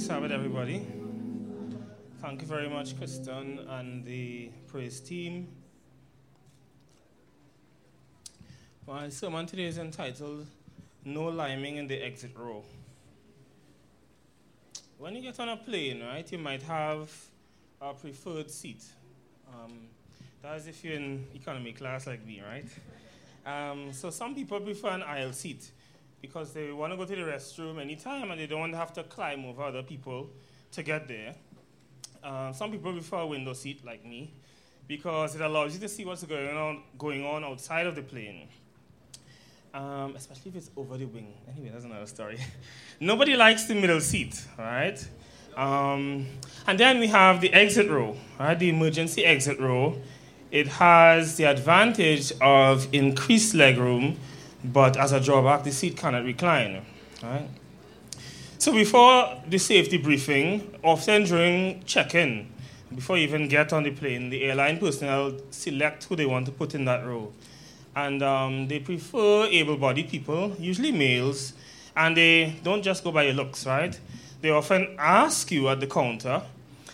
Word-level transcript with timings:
Sabbath, 0.00 0.32
everybody. 0.32 0.86
Thank 2.22 2.40
you 2.40 2.46
very 2.46 2.70
much, 2.70 2.96
Kristen 2.96 3.58
and 3.68 4.02
the 4.02 4.50
praise 4.66 4.98
team. 4.98 5.48
My 8.86 9.10
sermon 9.10 9.44
today 9.44 9.66
is 9.66 9.76
entitled 9.76 10.46
No 11.04 11.24
Liming 11.24 11.76
in 11.76 11.86
the 11.86 11.96
Exit 11.96 12.30
Row. 12.34 12.64
When 14.96 15.14
you 15.16 15.20
get 15.20 15.38
on 15.38 15.50
a 15.50 15.58
plane, 15.58 16.02
right, 16.02 16.32
you 16.32 16.38
might 16.38 16.62
have 16.62 17.10
a 17.82 17.92
preferred 17.92 18.50
seat. 18.50 18.82
Um, 19.52 19.88
that 20.40 20.56
is 20.56 20.66
if 20.66 20.82
you're 20.82 20.94
in 20.94 21.26
economy 21.34 21.72
class 21.72 22.06
like 22.06 22.26
me, 22.26 22.40
right? 22.40 22.66
Um, 23.44 23.92
so 23.92 24.08
some 24.08 24.34
people 24.34 24.60
prefer 24.60 24.88
an 24.88 25.02
aisle 25.02 25.34
seat 25.34 25.70
because 26.20 26.52
they 26.52 26.70
want 26.72 26.92
to 26.92 26.96
go 26.96 27.04
to 27.04 27.16
the 27.16 27.22
restroom 27.22 27.80
anytime 27.80 28.30
and 28.30 28.40
they 28.40 28.46
don't 28.46 28.60
want 28.60 28.72
to 28.72 28.78
have 28.78 28.92
to 28.92 29.02
climb 29.04 29.44
over 29.44 29.62
other 29.62 29.82
people 29.82 30.30
to 30.72 30.82
get 30.82 31.08
there. 31.08 31.34
Uh, 32.22 32.52
some 32.52 32.70
people 32.70 32.92
prefer 32.92 33.18
a 33.18 33.26
window 33.26 33.52
seat 33.52 33.84
like 33.84 34.04
me 34.04 34.32
because 34.86 35.34
it 35.34 35.40
allows 35.40 35.74
you 35.74 35.80
to 35.80 35.88
see 35.88 36.04
what's 36.04 36.22
going 36.24 36.56
on, 36.56 36.82
going 36.98 37.24
on 37.24 37.44
outside 37.44 37.86
of 37.86 37.94
the 37.94 38.02
plane. 38.02 38.48
Um, 39.72 40.14
especially 40.16 40.50
if 40.50 40.56
it's 40.56 40.70
over 40.76 40.98
the 40.98 41.04
wing. 41.04 41.32
Anyway, 41.48 41.70
that's 41.72 41.84
another 41.84 42.06
story. 42.06 42.38
Nobody 43.00 43.36
likes 43.36 43.64
the 43.64 43.74
middle 43.74 44.00
seat, 44.00 44.44
right? 44.58 44.98
Um, 45.56 46.26
and 46.66 46.78
then 46.78 46.98
we 46.98 47.06
have 47.06 47.40
the 47.40 47.52
exit 47.52 47.88
row, 47.88 48.16
right? 48.38 48.58
The 48.58 48.68
emergency 48.68 49.24
exit 49.24 49.60
row. 49.60 49.96
It 50.50 50.66
has 50.66 51.36
the 51.36 51.44
advantage 51.44 52.32
of 52.40 52.92
increased 52.92 53.54
legroom 53.54 54.16
but 54.64 54.96
as 54.96 55.12
a 55.12 55.20
drawback, 55.20 55.64
the 55.64 55.72
seat 55.72 55.96
cannot 55.96 56.24
recline. 56.24 56.84
Right? 57.22 57.48
So 58.58 58.72
before 58.72 59.40
the 59.48 59.58
safety 59.58 59.96
briefing, 59.96 60.78
often 60.82 61.24
during 61.24 61.82
check-in, 61.84 62.48
before 62.94 63.16
you 63.16 63.24
even 63.24 63.48
get 63.48 63.72
on 63.72 63.84
the 63.84 63.90
plane, 63.90 64.30
the 64.30 64.42
airline 64.42 64.78
personnel 64.78 65.32
select 65.50 66.04
who 66.04 66.16
they 66.16 66.26
want 66.26 66.46
to 66.46 66.52
put 66.52 66.74
in 66.74 66.84
that 66.84 67.06
row. 67.06 67.32
And 67.96 68.22
um, 68.22 68.68
they 68.68 68.80
prefer 68.80 69.46
able-bodied 69.46 70.08
people, 70.08 70.54
usually 70.58 70.92
males, 70.92 71.54
and 71.96 72.16
they 72.16 72.56
don't 72.62 72.82
just 72.82 73.02
go 73.02 73.12
by 73.12 73.24
your 73.24 73.34
looks, 73.34 73.66
right? 73.66 73.98
They 74.42 74.50
often 74.50 74.96
ask 74.98 75.50
you 75.50 75.68
at 75.68 75.80
the 75.80 75.86
counter, 75.86 76.42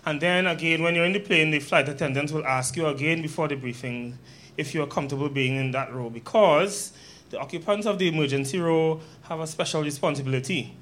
and 0.04 0.20
then 0.20 0.46
again, 0.46 0.82
when 0.82 0.94
you're 0.94 1.04
in 1.04 1.12
the 1.12 1.20
plane, 1.20 1.50
the 1.50 1.58
flight 1.58 1.88
attendants 1.88 2.32
will 2.32 2.46
ask 2.46 2.76
you 2.76 2.86
again 2.86 3.22
before 3.22 3.48
the 3.48 3.56
briefing 3.56 4.16
if 4.56 4.72
you're 4.72 4.86
comfortable 4.86 5.28
being 5.28 5.56
in 5.56 5.72
that 5.72 5.92
row, 5.92 6.08
because 6.10 6.92
the 7.30 7.38
occupants 7.38 7.86
of 7.86 7.98
the 7.98 8.08
emergency 8.08 8.58
row 8.58 9.00
have 9.22 9.40
a 9.40 9.46
special 9.46 9.82
responsibility. 9.82 10.74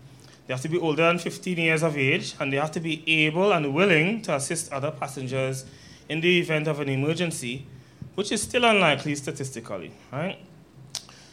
They 0.47 0.53
have 0.55 0.61
to 0.63 0.69
be 0.69 0.79
older 0.79 1.03
than 1.03 1.19
15 1.19 1.57
years 1.57 1.83
of 1.83 1.97
age, 1.97 2.35
and 2.39 2.53
they 2.53 2.59
have 2.59 2.73
to 2.73 2.81
be 2.81 3.03
able 3.07 3.53
and 3.53 3.75
willing 3.75 4.21
to 4.23 4.35
assist 4.35 4.73
other 4.73 4.91
passengers 4.91 5.65
in 6.09 6.21
the 6.21 6.39
event 6.39 6.69
of 6.69 6.81
an 6.81 6.89
emergency, 6.89 7.67
which 8.15 8.31
is 8.31 8.43
still 8.43 8.65
unlikely 8.65 9.15
statistically, 9.15 9.93
right? 10.13 10.39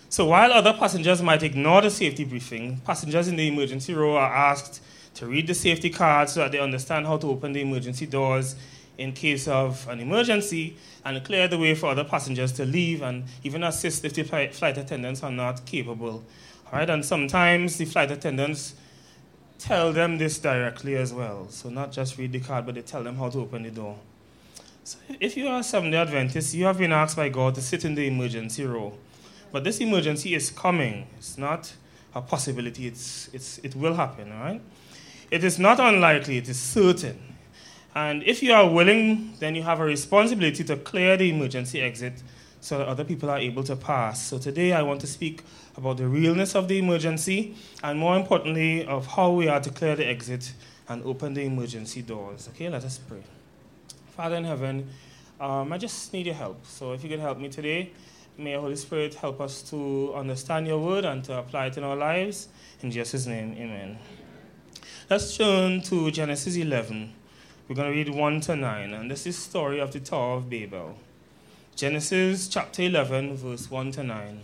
So 0.07 0.25
while 0.25 0.51
other 0.51 0.73
passengers 0.73 1.21
might 1.21 1.43
ignore 1.43 1.81
the 1.81 1.89
safety 1.89 2.23
briefing, 2.23 2.81
passengers 2.85 3.27
in 3.27 3.35
the 3.35 3.47
emergency 3.47 3.93
row 3.93 4.15
are 4.15 4.33
asked 4.33 4.81
to 5.15 5.25
read 5.25 5.47
the 5.47 5.53
safety 5.53 5.89
card 5.89 6.29
so 6.29 6.41
that 6.41 6.51
they 6.51 6.59
understand 6.59 7.05
how 7.05 7.17
to 7.17 7.27
open 7.27 7.53
the 7.53 7.61
emergency 7.61 8.05
doors 8.05 8.55
in 8.97 9.13
case 9.13 9.47
of 9.47 9.87
an 9.87 9.99
emergency 9.99 10.77
and 11.03 11.23
clear 11.23 11.47
the 11.47 11.57
way 11.57 11.73
for 11.73 11.87
other 11.87 12.03
passengers 12.03 12.51
to 12.53 12.65
leave 12.65 13.01
and 13.01 13.23
even 13.43 13.63
assist 13.63 14.05
if 14.05 14.13
the 14.13 14.23
flight 14.23 14.77
attendants 14.77 15.23
are 15.23 15.31
not 15.31 15.65
capable. 15.65 16.23
All 16.71 16.79
right, 16.79 16.89
and 16.89 17.03
sometimes 17.03 17.77
the 17.77 17.85
flight 17.85 18.11
attendants 18.11 18.75
tell 19.59 19.91
them 19.93 20.17
this 20.17 20.39
directly 20.39 20.95
as 20.95 21.13
well. 21.13 21.47
So 21.49 21.69
not 21.69 21.91
just 21.91 22.17
read 22.17 22.31
the 22.31 22.39
card, 22.39 22.65
but 22.65 22.75
they 22.75 22.81
tell 22.81 23.03
them 23.03 23.15
how 23.15 23.29
to 23.29 23.39
open 23.39 23.63
the 23.63 23.71
door. 23.71 23.97
So 24.83 24.97
if 25.19 25.37
you 25.37 25.47
are 25.47 25.61
Seventh-day 25.61 25.97
Adventist, 25.97 26.53
you 26.53 26.65
have 26.65 26.77
been 26.77 26.91
asked 26.91 27.15
by 27.15 27.29
God 27.29 27.55
to 27.55 27.61
sit 27.61 27.85
in 27.85 27.95
the 27.95 28.07
emergency 28.07 28.65
row. 28.65 28.93
But 29.51 29.63
this 29.63 29.79
emergency 29.79 30.33
is 30.33 30.49
coming. 30.49 31.07
It's 31.17 31.37
not 31.37 31.73
a 32.15 32.21
possibility. 32.21 32.87
It's, 32.87 33.29
it's, 33.33 33.59
it 33.59 33.75
will 33.75 33.93
happen, 33.93 34.31
all 34.31 34.39
right? 34.39 34.61
It 35.29 35.43
is 35.43 35.59
not 35.59 35.79
unlikely. 35.79 36.37
It 36.37 36.49
is 36.49 36.59
certain. 36.59 37.30
And 37.93 38.23
if 38.23 38.41
you 38.41 38.53
are 38.53 38.69
willing, 38.69 39.33
then 39.39 39.55
you 39.55 39.63
have 39.63 39.79
a 39.79 39.83
responsibility 39.83 40.63
to 40.63 40.77
clear 40.77 41.17
the 41.17 41.29
emergency 41.29 41.81
exit 41.81 42.23
so 42.61 42.77
that 42.77 42.87
other 42.87 43.03
people 43.03 43.29
are 43.29 43.39
able 43.39 43.63
to 43.63 43.75
pass. 43.75 44.25
So 44.25 44.37
today 44.37 44.71
I 44.71 44.81
want 44.83 45.01
to 45.01 45.07
speak 45.07 45.43
about 45.75 45.97
the 45.97 46.07
realness 46.07 46.55
of 46.55 46.67
the 46.67 46.77
emergency 46.77 47.55
and 47.83 47.99
more 47.99 48.15
importantly 48.15 48.85
of 48.85 49.07
how 49.07 49.31
we 49.31 49.47
are 49.47 49.59
to 49.59 49.69
clear 49.69 49.95
the 49.95 50.05
exit 50.05 50.53
and 50.87 51.03
open 51.03 51.33
the 51.33 51.41
emergency 51.41 52.01
doors. 52.01 52.47
Okay, 52.53 52.69
let 52.69 52.85
us 52.85 52.97
pray. 52.97 53.23
Father 54.15 54.35
in 54.35 54.45
heaven, 54.45 54.87
um, 55.39 55.73
I 55.73 55.77
just 55.77 56.13
need 56.13 56.27
your 56.27 56.35
help. 56.35 56.65
So 56.65 56.93
if 56.93 57.03
you 57.03 57.09
can 57.09 57.19
help 57.19 57.39
me 57.39 57.49
today, 57.49 57.91
may 58.37 58.53
Holy 58.53 58.75
Spirit 58.75 59.15
help 59.15 59.41
us 59.41 59.63
to 59.63 60.13
understand 60.15 60.67
your 60.67 60.79
word 60.79 61.03
and 61.03 61.23
to 61.25 61.37
apply 61.39 61.67
it 61.67 61.77
in 61.77 61.83
our 61.83 61.95
lives. 61.95 62.47
In 62.81 62.91
Jesus' 62.91 63.25
name, 63.25 63.53
amen. 63.57 63.97
Let's 65.09 65.35
turn 65.35 65.81
to 65.83 66.11
Genesis 66.11 66.55
11. 66.55 67.20
We're 67.71 67.75
going 67.75 67.93
to 67.93 67.97
read 67.97 68.09
1 68.09 68.41
to 68.41 68.57
9, 68.57 68.93
and 68.93 69.09
this 69.09 69.25
is 69.25 69.37
the 69.37 69.49
story 69.49 69.79
of 69.79 69.93
the 69.93 70.01
Tower 70.01 70.35
of 70.35 70.49
Babel. 70.49 70.97
Genesis 71.73 72.49
chapter 72.49 72.81
11, 72.81 73.37
verse 73.37 73.71
1 73.71 73.93
to 73.93 74.03
9. 74.03 74.41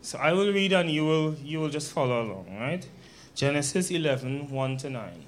So 0.00 0.18
I 0.18 0.32
will 0.32 0.50
read 0.50 0.72
and 0.72 0.90
you 0.90 1.04
will, 1.04 1.34
you 1.34 1.60
will 1.60 1.68
just 1.68 1.92
follow 1.92 2.22
along, 2.22 2.58
right? 2.58 2.88
Genesis 3.34 3.90
11, 3.90 4.48
1 4.48 4.76
to 4.78 4.88
9. 4.88 5.24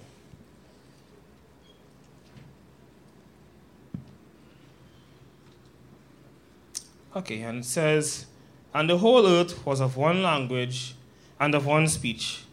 Okay, 7.15 7.43
and 7.43 7.59
it 7.59 7.67
says, 7.67 8.25
And 8.73 8.89
the 8.89 8.97
whole 8.97 9.27
earth 9.27 9.67
was 9.67 9.83
of 9.83 9.99
one 9.99 10.23
language 10.23 10.95
and 11.39 11.55
of 11.55 11.67
one 11.67 11.87
speech. 11.89 12.45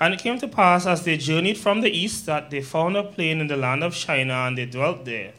And 0.00 0.14
it 0.14 0.20
came 0.20 0.38
to 0.38 0.48
pass 0.48 0.86
as 0.86 1.04
they 1.04 1.16
journeyed 1.16 1.58
from 1.58 1.80
the 1.80 1.90
east 1.90 2.26
that 2.26 2.50
they 2.50 2.60
found 2.60 2.96
a 2.96 3.02
plain 3.02 3.40
in 3.40 3.48
the 3.48 3.56
land 3.56 3.82
of 3.82 3.94
Shinar, 3.94 4.46
and 4.46 4.56
they 4.56 4.66
dwelt 4.66 5.04
there. 5.04 5.32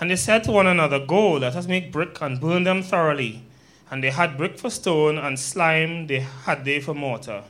And 0.00 0.10
they 0.10 0.16
said 0.16 0.44
to 0.44 0.52
one 0.52 0.66
another, 0.66 1.04
Go, 1.04 1.32
let 1.32 1.56
us 1.56 1.66
make 1.66 1.90
brick 1.90 2.20
and 2.20 2.40
burn 2.40 2.64
them 2.64 2.82
thoroughly. 2.82 3.42
And 3.90 4.04
they 4.04 4.10
had 4.10 4.36
brick 4.36 4.58
for 4.58 4.70
stone, 4.70 5.16
and 5.16 5.38
slime 5.38 6.06
they 6.06 6.20
had 6.20 6.64
they 6.64 6.80
for 6.80 6.94
mortar. 6.94 7.44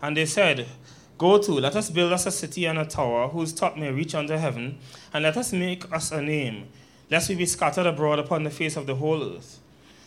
And 0.00 0.16
they 0.16 0.26
said, 0.26 0.66
Go 1.18 1.38
to, 1.38 1.52
let 1.52 1.76
us 1.76 1.90
build 1.90 2.12
us 2.12 2.26
a 2.26 2.30
city 2.30 2.64
and 2.64 2.78
a 2.78 2.84
tower, 2.84 3.28
whose 3.28 3.52
top 3.52 3.76
may 3.76 3.90
reach 3.90 4.14
unto 4.14 4.34
heaven, 4.34 4.78
and 5.12 5.22
let 5.22 5.36
us 5.36 5.52
make 5.52 5.90
us 5.92 6.10
a 6.10 6.20
name, 6.20 6.68
lest 7.10 7.28
we 7.28 7.34
be 7.34 7.46
scattered 7.46 7.86
abroad 7.86 8.18
upon 8.18 8.44
the 8.44 8.50
face 8.50 8.76
of 8.76 8.86
the 8.86 8.96
whole 8.96 9.22
earth. 9.22 9.60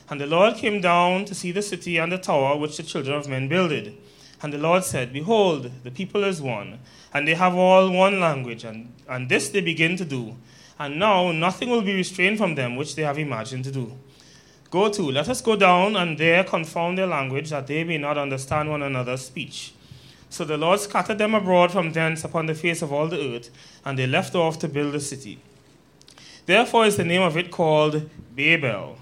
And 0.10 0.20
the 0.20 0.28
Lord 0.28 0.56
came 0.56 0.82
down 0.82 1.26
to 1.26 1.36
see 1.36 1.52
the 1.52 1.62
city 1.62 1.98
and 1.98 2.12
the 2.12 2.18
tower 2.18 2.58
which 2.58 2.78
the 2.78 2.84
children 2.84 3.16
of 3.16 3.28
men 3.28 3.48
builded. 3.48 3.96
And 4.42 4.54
the 4.54 4.58
Lord 4.58 4.84
said, 4.84 5.12
Behold, 5.12 5.72
the 5.84 5.92
people 5.92 6.24
is 6.24 6.42
one, 6.42 6.80
and 7.14 7.28
they 7.28 7.34
have 7.36 7.56
all 7.56 7.92
one 7.92 8.20
language, 8.20 8.64
and, 8.64 8.94
and 9.08 9.28
this 9.28 9.50
they 9.50 9.62
begin 9.62 9.98
to 9.98 10.06
do. 10.06 10.38
And 10.78 10.98
now 10.98 11.32
nothing 11.32 11.70
will 11.70 11.82
be 11.82 11.94
restrained 11.94 12.38
from 12.38 12.56
them 12.56 12.78
which 12.78 12.96
they 12.96 13.02
have 13.02 13.18
imagined 13.18 13.66
to 13.66 13.72
do. 13.72 13.98
Go 14.72 14.90
to, 14.90 15.02
let 15.12 15.28
us 15.28 15.42
go 15.42 15.56
down 15.56 15.96
and 15.96 16.18
there 16.18 16.44
confound 16.44 16.98
their 16.98 17.08
language, 17.08 17.50
that 17.50 17.68
they 17.68 17.84
may 17.84 17.98
not 17.98 18.18
understand 18.18 18.70
one 18.70 18.84
another's 18.84 19.26
speech. 19.26 19.74
So 20.30 20.46
the 20.46 20.58
Lord 20.58 20.80
scattered 20.80 21.18
them 21.18 21.34
abroad 21.34 21.72
from 21.72 21.92
thence 21.92 22.24
upon 22.24 22.46
the 22.46 22.54
face 22.54 22.82
of 22.82 22.94
all 22.94 23.08
the 23.08 23.36
earth, 23.36 23.50
and 23.84 23.98
they 23.98 24.08
left 24.08 24.36
off 24.36 24.60
to 24.60 24.70
build 24.70 24.94
the 24.94 25.00
city. 25.00 25.40
Therefore 26.46 26.86
is 26.86 26.98
the 26.98 27.04
name 27.04 27.24
of 27.24 27.36
it 27.36 27.52
called 27.52 28.10
Babel 28.36 28.98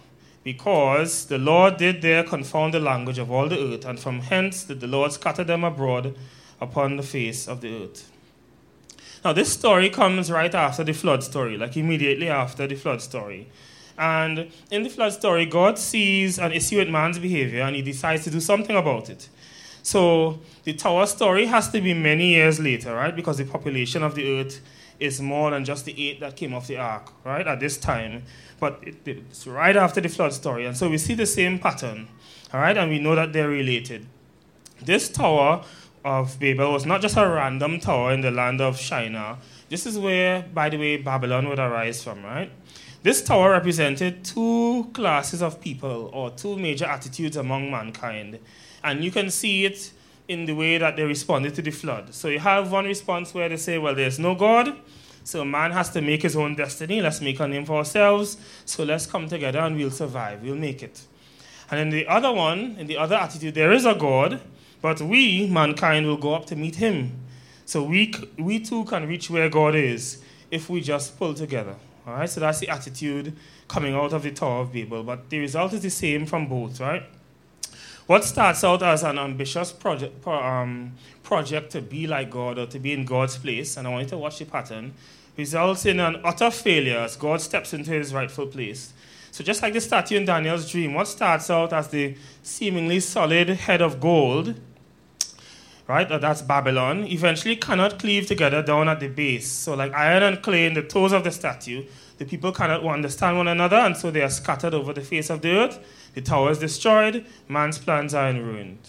because 0.47 1.25
the 1.25 1.37
Lord 1.37 1.75
did 1.75 2.01
there 2.01 2.23
confound 2.23 2.73
the 2.73 2.79
language 2.79 3.19
of 3.19 3.29
all 3.29 3.49
the 3.49 3.59
earth, 3.59 3.83
and 3.83 3.99
from 3.99 4.21
hence 4.21 4.63
did 4.63 4.79
the 4.79 4.87
Lord 4.87 5.11
scatter 5.11 5.43
them 5.43 5.65
abroad 5.65 6.15
upon 6.61 6.95
the 6.95 7.03
face 7.03 7.49
of 7.49 7.59
the 7.59 7.83
earth. 7.83 8.09
Now, 9.25 9.33
this 9.33 9.51
story 9.51 9.89
comes 9.89 10.31
right 10.31 10.55
after 10.55 10.85
the 10.85 10.93
flood 10.93 11.21
story, 11.21 11.57
like 11.57 11.75
immediately 11.75 12.29
after 12.29 12.65
the 12.65 12.75
flood 12.75 13.01
story. 13.01 13.49
And 13.97 14.49
in 14.71 14.83
the 14.83 14.89
flood 14.89 15.11
story, 15.11 15.45
God 15.45 15.77
sees 15.77 16.39
an 16.39 16.53
issue 16.53 16.77
with 16.77 16.87
man's 16.87 17.19
behavior 17.19 17.63
and 17.63 17.75
he 17.75 17.81
decides 17.81 18.23
to 18.23 18.29
do 18.29 18.39
something 18.39 18.77
about 18.77 19.09
it. 19.09 19.27
So 19.83 20.39
the 20.63 20.71
tower 20.71 21.07
story 21.07 21.47
has 21.47 21.67
to 21.71 21.81
be 21.81 21.93
many 21.93 22.35
years 22.35 22.57
later, 22.57 22.95
right? 22.95 23.13
Because 23.13 23.37
the 23.37 23.43
population 23.43 24.01
of 24.01 24.15
the 24.15 24.39
earth 24.39 24.61
is 24.99 25.21
more 25.21 25.51
than 25.51 25.65
just 25.65 25.85
the 25.85 26.09
eight 26.09 26.19
that 26.19 26.35
came 26.35 26.53
off 26.53 26.67
the 26.67 26.77
ark, 26.77 27.11
right, 27.23 27.45
at 27.47 27.59
this 27.59 27.77
time. 27.77 28.23
But 28.59 28.79
it, 28.81 28.95
it's 29.05 29.45
right 29.47 29.75
after 29.75 30.01
the 30.01 30.09
flood 30.09 30.33
story. 30.33 30.65
And 30.65 30.75
so 30.75 30.89
we 30.89 30.97
see 30.97 31.13
the 31.13 31.25
same 31.25 31.59
pattern, 31.59 32.07
all 32.53 32.59
right, 32.59 32.77
and 32.77 32.89
we 32.89 32.99
know 32.99 33.15
that 33.15 33.33
they're 33.33 33.49
related. 33.49 34.05
This 34.81 35.09
tower 35.09 35.63
of 36.05 36.39
Babel 36.39 36.71
was 36.71 36.85
not 36.85 37.01
just 37.01 37.17
a 37.17 37.27
random 37.27 37.79
tower 37.79 38.13
in 38.13 38.21
the 38.21 38.31
land 38.31 38.61
of 38.61 38.79
Shinar. 38.79 39.37
This 39.69 39.85
is 39.85 39.99
where, 39.99 40.43
by 40.53 40.69
the 40.69 40.77
way, 40.77 40.97
Babylon 40.97 41.49
would 41.49 41.59
arise 41.59 42.03
from, 42.03 42.23
right? 42.23 42.51
This 43.03 43.21
tower 43.21 43.51
represented 43.51 44.23
two 44.23 44.89
classes 44.93 45.41
of 45.41 45.61
people 45.61 46.09
or 46.13 46.31
two 46.31 46.57
major 46.57 46.85
attitudes 46.85 47.37
among 47.37 47.69
mankind. 47.69 48.39
And 48.83 49.03
you 49.03 49.11
can 49.11 49.29
see 49.29 49.65
it 49.65 49.91
in 50.27 50.45
the 50.45 50.53
way 50.53 50.77
that 50.77 50.95
they 50.95 51.03
responded 51.03 51.55
to 51.55 51.61
the 51.61 51.71
flood. 51.71 52.13
So 52.13 52.27
you 52.27 52.39
have 52.39 52.71
one 52.71 52.85
response 52.85 53.33
where 53.33 53.47
they 53.49 53.57
say, 53.57 53.77
well, 53.77 53.95
there's 53.95 54.19
no 54.19 54.35
God, 54.35 54.75
so 55.23 55.43
man 55.43 55.71
has 55.71 55.89
to 55.91 56.01
make 56.01 56.21
his 56.21 56.35
own 56.35 56.55
destiny. 56.55 57.01
Let's 57.01 57.19
make 57.19 57.39
a 57.39 57.47
name 57.47 57.65
for 57.65 57.77
ourselves. 57.77 58.37
So 58.65 58.83
let's 58.83 59.05
come 59.05 59.27
together 59.27 59.59
and 59.59 59.75
we'll 59.75 59.91
survive. 59.91 60.41
We'll 60.41 60.55
make 60.55 60.81
it. 60.81 61.01
And 61.69 61.79
in 61.81 61.89
the 61.89 62.07
other 62.07 62.31
one, 62.31 62.77
in 62.79 62.87
the 62.87 62.97
other 62.97 63.15
attitude, 63.15 63.53
there 63.53 63.73
is 63.73 63.85
a 63.85 63.93
God, 63.93 64.39
but 64.81 65.01
we, 65.01 65.47
mankind, 65.47 66.05
will 66.05 66.15
go 66.15 66.33
up 66.33 66.45
to 66.45 66.55
meet 66.55 66.75
him. 66.75 67.11
So 67.65 67.83
we, 67.83 68.13
we 68.37 68.59
too 68.59 68.85
can 68.85 69.05
reach 69.05 69.29
where 69.29 69.49
God 69.49 69.75
is 69.75 70.21
if 70.49 70.69
we 70.69 70.79
just 70.79 71.17
pull 71.19 71.33
together. 71.33 71.75
All 72.05 72.13
right, 72.13 72.29
so 72.29 72.39
that's 72.39 72.59
the 72.59 72.69
attitude 72.69 73.35
coming 73.67 73.93
out 73.93 74.13
of 74.13 74.23
the 74.23 74.31
Tower 74.31 74.61
of 74.61 74.71
Babel. 74.71 75.03
But 75.03 75.29
the 75.29 75.39
result 75.39 75.73
is 75.73 75.81
the 75.81 75.89
same 75.89 76.25
from 76.25 76.47
both, 76.47 76.79
right? 76.79 77.03
What 78.07 78.23
starts 78.23 78.63
out 78.63 78.83
as 78.83 79.03
an 79.03 79.19
ambitious 79.19 79.73
project, 79.73 80.25
um, 80.25 80.93
project 81.23 81.73
to 81.73 81.81
be 81.81 82.07
like 82.07 82.29
God 82.31 82.57
or 82.57 82.65
to 82.65 82.79
be 82.79 82.93
in 82.93 83.03
God's 83.03 83.37
place, 83.37 83.75
and 83.75 83.85
I 83.85 83.91
want 83.91 84.03
you 84.03 84.09
to 84.11 84.17
watch 84.17 84.39
the 84.39 84.45
pattern, 84.45 84.93
results 85.35 85.85
in 85.85 85.99
an 85.99 86.21
utter 86.23 86.49
failure 86.49 86.99
as 86.99 87.17
God 87.17 87.41
steps 87.41 87.73
into 87.73 87.91
his 87.91 88.13
rightful 88.13 88.47
place. 88.47 88.93
So, 89.31 89.43
just 89.43 89.61
like 89.61 89.73
the 89.73 89.81
statue 89.81 90.15
in 90.15 90.23
Daniel's 90.23 90.71
dream, 90.71 90.93
what 90.93 91.09
starts 91.09 91.49
out 91.49 91.73
as 91.73 91.89
the 91.89 92.15
seemingly 92.41 93.01
solid 93.01 93.49
head 93.49 93.81
of 93.81 93.99
gold, 93.99 94.55
right, 95.85 96.07
that's 96.07 96.41
Babylon, 96.41 97.03
eventually 97.07 97.57
cannot 97.57 97.99
cleave 97.99 98.25
together 98.25 98.63
down 98.63 98.87
at 98.87 99.01
the 99.01 99.09
base. 99.09 99.51
So, 99.51 99.73
like 99.73 99.93
iron 99.93 100.23
and 100.23 100.41
clay 100.41 100.65
in 100.65 100.75
the 100.75 100.81
toes 100.81 101.11
of 101.11 101.25
the 101.25 101.31
statue, 101.31 101.83
the 102.17 102.25
people 102.25 102.51
cannot 102.51 102.83
understand 102.83 103.37
one 103.37 103.47
another, 103.47 103.77
and 103.77 103.95
so 103.95 104.11
they 104.11 104.21
are 104.21 104.29
scattered 104.29 104.73
over 104.73 104.93
the 104.93 105.01
face 105.01 105.29
of 105.29 105.41
the 105.41 105.51
earth. 105.51 105.79
The 106.13 106.21
tower 106.21 106.51
is 106.51 106.59
destroyed, 106.59 107.25
man's 107.47 107.77
plans 107.77 108.13
are 108.13 108.29
in 108.29 108.43
ruin. 108.45 108.79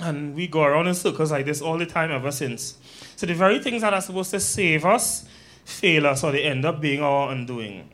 And 0.00 0.34
we 0.34 0.46
go 0.46 0.64
around 0.64 0.88
in 0.88 0.94
circles 0.94 1.30
like 1.30 1.46
this 1.46 1.60
all 1.60 1.78
the 1.78 1.86
time 1.86 2.10
ever 2.10 2.32
since. 2.32 2.78
So 3.16 3.26
the 3.26 3.34
very 3.34 3.58
things 3.60 3.82
that 3.82 3.94
are 3.94 4.00
supposed 4.00 4.30
to 4.30 4.40
save 4.40 4.84
us 4.84 5.26
fail 5.64 6.06
us, 6.06 6.24
or 6.24 6.32
they 6.32 6.42
end 6.42 6.64
up 6.64 6.80
being 6.80 7.02
our 7.02 7.30
undoing. 7.30 7.88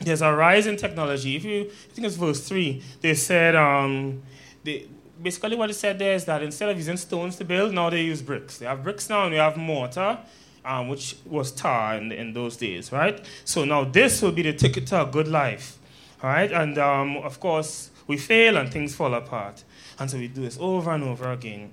There's 0.00 0.22
a 0.22 0.32
rise 0.32 0.66
in 0.66 0.76
technology. 0.76 1.36
If 1.36 1.44
you 1.44 1.62
I 1.62 1.94
think 1.94 2.06
it's 2.06 2.16
verse 2.16 2.46
3, 2.46 2.82
they 3.00 3.14
said, 3.14 3.56
um, 3.56 4.22
they, 4.64 4.88
basically 5.22 5.56
what 5.56 5.70
it 5.70 5.74
said 5.74 5.98
there 5.98 6.14
is 6.14 6.24
that 6.26 6.42
instead 6.42 6.68
of 6.68 6.76
using 6.76 6.96
stones 6.96 7.36
to 7.36 7.44
build, 7.44 7.72
now 7.72 7.88
they 7.90 8.02
use 8.02 8.20
bricks. 8.22 8.58
They 8.58 8.66
have 8.66 8.82
bricks 8.82 9.08
now 9.08 9.22
and 9.22 9.32
we 9.32 9.38
have 9.38 9.56
mortar 9.56 10.18
um, 10.66 10.88
which 10.88 11.16
was 11.24 11.52
tar 11.52 11.96
in, 11.96 12.12
in 12.12 12.32
those 12.32 12.56
days, 12.56 12.92
right? 12.92 13.24
So 13.44 13.64
now 13.64 13.84
this 13.84 14.20
will 14.20 14.32
be 14.32 14.42
the 14.42 14.52
ticket 14.52 14.86
to 14.88 15.02
a 15.02 15.06
good 15.06 15.28
life, 15.28 15.78
right? 16.22 16.50
And 16.50 16.76
um, 16.76 17.16
of 17.18 17.40
course, 17.40 17.90
we 18.06 18.16
fail 18.16 18.56
and 18.56 18.70
things 18.70 18.94
fall 18.94 19.14
apart. 19.14 19.64
And 19.98 20.10
so 20.10 20.18
we 20.18 20.28
do 20.28 20.42
this 20.42 20.58
over 20.60 20.90
and 20.92 21.04
over 21.04 21.30
again. 21.32 21.72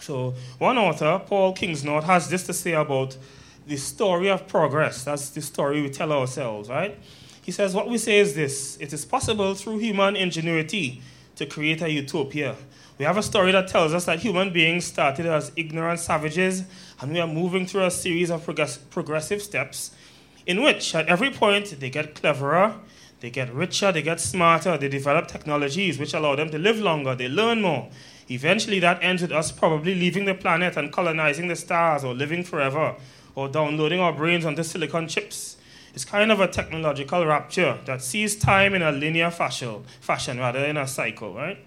So 0.00 0.34
one 0.58 0.78
author, 0.78 1.20
Paul 1.24 1.54
Kingsnorth, 1.54 2.04
has 2.04 2.28
this 2.28 2.44
to 2.46 2.52
say 2.52 2.72
about 2.72 3.16
the 3.66 3.76
story 3.76 4.28
of 4.28 4.48
progress. 4.48 5.04
That's 5.04 5.30
the 5.30 5.42
story 5.42 5.82
we 5.82 5.90
tell 5.90 6.12
ourselves, 6.12 6.68
right? 6.68 6.98
He 7.42 7.52
says, 7.52 7.74
What 7.74 7.88
we 7.88 7.98
say 7.98 8.18
is 8.18 8.34
this 8.34 8.76
it 8.80 8.92
is 8.92 9.04
possible 9.04 9.54
through 9.54 9.78
human 9.78 10.16
ingenuity 10.16 11.02
to 11.36 11.46
create 11.46 11.82
a 11.82 11.90
utopia. 11.90 12.56
We 12.98 13.04
have 13.04 13.16
a 13.16 13.22
story 13.22 13.52
that 13.52 13.68
tells 13.68 13.94
us 13.94 14.04
that 14.04 14.20
human 14.20 14.52
beings 14.52 14.84
started 14.84 15.26
as 15.26 15.50
ignorant 15.56 15.98
savages 16.00 16.64
and 17.02 17.12
we 17.12 17.20
are 17.20 17.26
moving 17.26 17.66
through 17.66 17.84
a 17.84 17.90
series 17.90 18.30
of 18.30 18.44
progress- 18.44 18.78
progressive 18.78 19.42
steps 19.42 19.90
in 20.46 20.62
which, 20.62 20.94
at 20.94 21.08
every 21.08 21.30
point, 21.30 21.80
they 21.80 21.90
get 21.90 22.14
cleverer, 22.14 22.76
they 23.20 23.30
get 23.30 23.52
richer, 23.52 23.90
they 23.92 24.02
get 24.02 24.20
smarter, 24.20 24.78
they 24.78 24.88
develop 24.88 25.26
technologies 25.26 25.98
which 25.98 26.14
allow 26.14 26.36
them 26.36 26.50
to 26.50 26.58
live 26.58 26.78
longer, 26.78 27.14
they 27.14 27.28
learn 27.28 27.60
more. 27.60 27.88
Eventually, 28.30 28.78
that 28.78 29.02
ends 29.02 29.22
with 29.22 29.32
us 29.32 29.50
probably 29.52 29.94
leaving 29.94 30.24
the 30.24 30.34
planet 30.34 30.76
and 30.76 30.92
colonizing 30.92 31.48
the 31.48 31.56
stars, 31.56 32.04
or 32.04 32.14
living 32.14 32.44
forever, 32.44 32.94
or 33.34 33.48
downloading 33.48 34.00
our 34.00 34.12
brains 34.12 34.44
onto 34.44 34.62
silicon 34.62 35.08
chips. 35.08 35.56
It's 35.94 36.04
kind 36.04 36.32
of 36.32 36.40
a 36.40 36.48
technological 36.48 37.26
rapture 37.26 37.78
that 37.84 38.02
sees 38.02 38.36
time 38.36 38.74
in 38.74 38.82
a 38.82 38.92
linear 38.92 39.30
fashion, 39.30 39.84
fashion 40.00 40.38
rather 40.38 40.60
than 40.60 40.76
a 40.76 40.86
cycle, 40.86 41.34
right? 41.34 41.58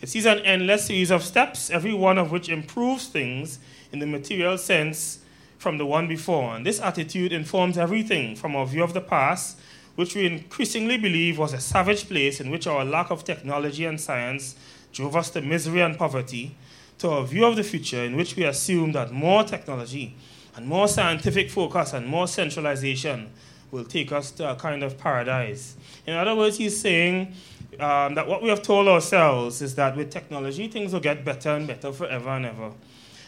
It 0.00 0.08
sees 0.10 0.26
an 0.26 0.40
endless 0.40 0.86
series 0.86 1.10
of 1.10 1.22
steps, 1.22 1.70
every 1.70 1.94
one 1.94 2.18
of 2.18 2.30
which 2.30 2.48
improves 2.48 3.06
things 3.06 3.58
in 3.94 4.00
the 4.00 4.06
material 4.06 4.58
sense 4.58 5.20
from 5.56 5.78
the 5.78 5.86
one 5.86 6.08
before. 6.08 6.56
And 6.56 6.66
this 6.66 6.80
attitude 6.80 7.32
informs 7.32 7.78
everything 7.78 8.34
from 8.34 8.56
our 8.56 8.66
view 8.66 8.82
of 8.82 8.92
the 8.92 9.00
past, 9.00 9.56
which 9.94 10.16
we 10.16 10.26
increasingly 10.26 10.98
believe 10.98 11.38
was 11.38 11.54
a 11.54 11.60
savage 11.60 12.08
place 12.08 12.40
in 12.40 12.50
which 12.50 12.66
our 12.66 12.84
lack 12.84 13.10
of 13.10 13.22
technology 13.22 13.84
and 13.84 14.00
science 14.00 14.56
drove 14.92 15.14
us 15.14 15.30
to 15.30 15.40
misery 15.40 15.80
and 15.80 15.96
poverty, 15.96 16.56
to 16.98 17.08
our 17.08 17.24
view 17.24 17.44
of 17.44 17.54
the 17.54 17.62
future, 17.62 18.02
in 18.02 18.16
which 18.16 18.34
we 18.34 18.42
assume 18.42 18.90
that 18.92 19.12
more 19.12 19.44
technology 19.44 20.16
and 20.56 20.66
more 20.66 20.88
scientific 20.88 21.48
focus 21.48 21.92
and 21.92 22.04
more 22.04 22.26
centralization 22.26 23.30
will 23.70 23.84
take 23.84 24.10
us 24.10 24.32
to 24.32 24.50
a 24.50 24.56
kind 24.56 24.82
of 24.82 24.98
paradise. 24.98 25.76
In 26.04 26.14
other 26.14 26.34
words, 26.34 26.58
he's 26.58 26.80
saying 26.80 27.32
um, 27.78 28.16
that 28.16 28.26
what 28.26 28.42
we 28.42 28.48
have 28.48 28.62
told 28.62 28.88
ourselves 28.88 29.62
is 29.62 29.76
that 29.76 29.96
with 29.96 30.10
technology, 30.10 30.66
things 30.66 30.92
will 30.92 31.00
get 31.00 31.24
better 31.24 31.50
and 31.50 31.66
better 31.68 31.92
forever 31.92 32.30
and 32.30 32.46
ever. 32.46 32.72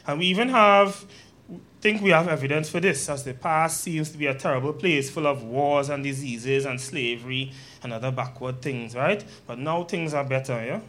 And 0.06 0.18
we 0.18 0.26
even 0.26 0.48
have, 0.50 1.04
think 1.80 2.00
we 2.02 2.10
have 2.10 2.28
evidence 2.28 2.68
for 2.68 2.80
this, 2.80 3.08
as 3.08 3.24
the 3.24 3.34
past 3.34 3.80
seems 3.80 4.10
to 4.10 4.18
be 4.18 4.26
a 4.26 4.34
terrible 4.34 4.72
place 4.72 5.10
full 5.10 5.26
of 5.26 5.42
wars 5.42 5.88
and 5.88 6.04
diseases 6.04 6.64
and 6.64 6.80
slavery 6.80 7.52
and 7.82 7.92
other 7.92 8.10
backward 8.10 8.62
things, 8.62 8.94
right? 8.94 9.24
But 9.46 9.58
now 9.58 9.84
things 9.84 10.14
are 10.14 10.24
better, 10.24 10.64
yeah? 10.64 10.80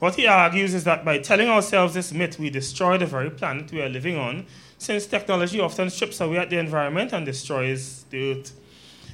What 0.00 0.16
he 0.16 0.26
argues 0.26 0.74
is 0.74 0.82
that 0.84 1.04
by 1.04 1.18
telling 1.18 1.48
ourselves 1.48 1.94
this 1.94 2.12
myth, 2.12 2.38
we 2.38 2.50
destroy 2.50 2.98
the 2.98 3.06
very 3.06 3.30
planet 3.30 3.70
we 3.70 3.80
are 3.80 3.88
living 3.88 4.16
on, 4.16 4.46
since 4.76 5.06
technology 5.06 5.60
often 5.60 5.90
strips 5.90 6.20
away 6.20 6.38
at 6.38 6.50
the 6.50 6.58
environment 6.58 7.12
and 7.12 7.24
destroys 7.24 8.04
the 8.10 8.32
earth. 8.32 8.52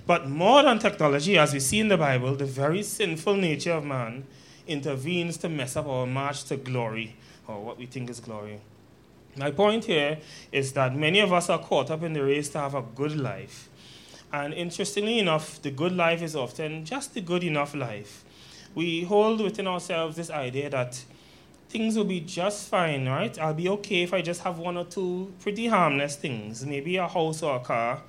But 0.07 0.31
more 0.31 0.63
than 0.63 0.79
technology, 0.79 1.37
as 1.37 1.53
we 1.53 1.61
see 1.61 1.81
in 1.81 1.89
the 1.89 1.99
Bible, 1.99 2.35
the 2.35 2.47
very 2.47 2.83
sinful 2.83 3.37
nature 3.37 3.73
of 3.73 3.85
man 3.85 4.25
intervenes 4.67 5.37
to 5.39 5.51
mess 5.51 5.77
up 5.77 5.87
our 5.87 6.07
march 6.07 6.45
to 6.45 6.57
glory, 6.57 7.17
or 7.47 7.63
what 7.63 7.77
we 7.77 7.85
think 7.85 8.09
is 8.09 8.21
glory. 8.21 8.61
My 9.39 9.53
point 9.53 9.85
here 9.85 10.19
is 10.51 10.73
that 10.73 10.97
many 10.97 11.21
of 11.21 11.33
us 11.33 11.49
are 11.49 11.61
caught 11.61 11.93
up 11.93 12.03
in 12.03 12.13
the 12.13 12.25
race 12.25 12.49
to 12.51 12.59
have 12.59 12.75
a 12.75 12.83
good 12.83 13.17
life. 13.17 13.69
And 14.33 14.53
interestingly 14.53 15.21
enough, 15.21 15.63
the 15.63 15.71
good 15.71 15.93
life 15.93 16.23
is 16.23 16.35
often 16.35 16.85
just 16.85 17.15
the 17.15 17.21
good 17.21 17.45
enough 17.45 17.73
life. 17.73 18.25
We 18.75 19.05
hold 19.05 19.41
within 19.41 19.69
ourselves 19.69 20.17
this 20.17 20.29
idea 20.29 20.71
that 20.71 21.05
things 21.69 21.97
will 21.97 22.05
be 22.05 22.21
just 22.21 22.69
fine, 22.69 23.07
right? 23.07 23.39
I'll 23.39 23.55
be 23.55 23.69
okay 23.69 24.03
if 24.03 24.13
I 24.13 24.23
just 24.23 24.43
have 24.43 24.59
one 24.59 24.77
or 24.77 24.85
two 24.85 25.33
pretty 25.41 25.69
harmless 25.69 26.17
things, 26.17 26.67
maybe 26.67 26.97
a 26.97 27.07
house 27.07 27.43
or 27.43 27.57
a 27.57 27.61
car, 27.61 28.03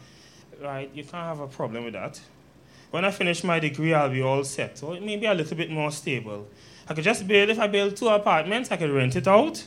right? 0.61 0.89
You 0.95 1.03
can't 1.03 1.27
have 1.27 1.39
a 1.41 1.47
problem 1.47 1.85
with 1.85 1.93
that. 1.93 2.19
When 2.89 3.05
I 3.05 3.11
finish 3.11 3.43
my 3.43 3.59
degree, 3.59 3.93
I'll 3.93 4.09
be 4.09 4.23
all 4.23 4.43
set, 4.43 4.81
or 4.81 4.99
maybe 4.99 5.27
a 5.27 5.33
little 5.35 5.55
bit 5.55 5.69
more 5.69 5.91
stable. 5.91 6.47
I 6.87 6.95
could 6.95 7.03
just 7.03 7.27
build, 7.27 7.49
if 7.49 7.59
I 7.59 7.67
build 7.67 7.95
two 7.95 8.07
apartments, 8.07 8.71
I 8.71 8.77
could 8.77 8.89
rent 8.89 9.15
it 9.15 9.27
out 9.27 9.63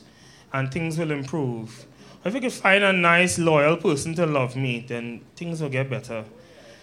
and 0.52 0.72
things 0.72 0.98
will 0.98 1.10
improve. 1.10 1.86
If 2.24 2.36
I 2.36 2.40
could 2.40 2.52
find 2.52 2.84
a 2.84 2.92
nice, 2.92 3.38
loyal 3.38 3.76
person 3.76 4.14
to 4.14 4.26
love 4.26 4.54
me, 4.54 4.84
then 4.86 5.22
things 5.34 5.60
will 5.60 5.68
get 5.68 5.90
better. 5.90 6.24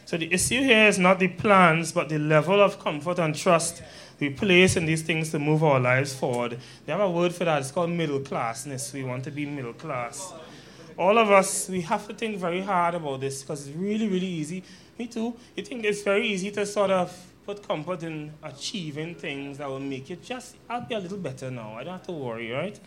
So 0.05 0.17
the 0.17 0.33
issue 0.33 0.61
here 0.61 0.87
is 0.87 0.97
not 0.97 1.19
the 1.19 1.27
plans, 1.27 1.91
but 1.91 2.09
the 2.09 2.17
level 2.17 2.59
of 2.61 2.79
comfort 2.79 3.19
and 3.19 3.35
trust 3.35 3.81
we 4.19 4.29
place 4.29 4.75
in 4.75 4.85
these 4.85 5.01
things 5.01 5.31
to 5.31 5.39
move 5.39 5.63
our 5.63 5.79
lives 5.79 6.13
forward. 6.13 6.59
They 6.85 6.91
have 6.91 7.01
a 7.01 7.09
word 7.09 7.33
for 7.33 7.45
that. 7.45 7.61
It's 7.61 7.71
called 7.71 7.91
middle 7.91 8.19
classness. 8.19 8.91
We 8.93 9.03
want 9.03 9.23
to 9.25 9.31
be 9.31 9.45
middle 9.45 9.73
class. 9.73 10.33
All 10.97 11.17
of 11.17 11.31
us, 11.31 11.69
we 11.69 11.81
have 11.81 12.05
to 12.07 12.13
think 12.13 12.37
very 12.37 12.61
hard 12.61 12.95
about 12.95 13.21
this 13.21 13.41
because 13.41 13.67
it's 13.67 13.77
really, 13.77 14.07
really 14.07 14.27
easy. 14.27 14.63
Me 14.97 15.07
too. 15.07 15.33
You 15.55 15.63
think 15.63 15.85
it's 15.85 16.01
very 16.01 16.27
easy 16.27 16.51
to 16.51 16.65
sort 16.65 16.91
of 16.91 17.15
put 17.45 17.65
comfort 17.65 18.03
in 18.03 18.33
achieving 18.43 19.15
things 19.15 19.57
that 19.59 19.69
will 19.69 19.79
make 19.79 20.09
you 20.09 20.17
just, 20.17 20.57
I'll 20.69 20.81
be 20.81 20.95
a 20.95 20.99
little 20.99 21.17
better 21.17 21.49
now. 21.49 21.75
I 21.75 21.83
don't 21.85 21.93
have 21.93 22.07
to 22.07 22.11
worry, 22.11 22.51
right? 22.51 22.77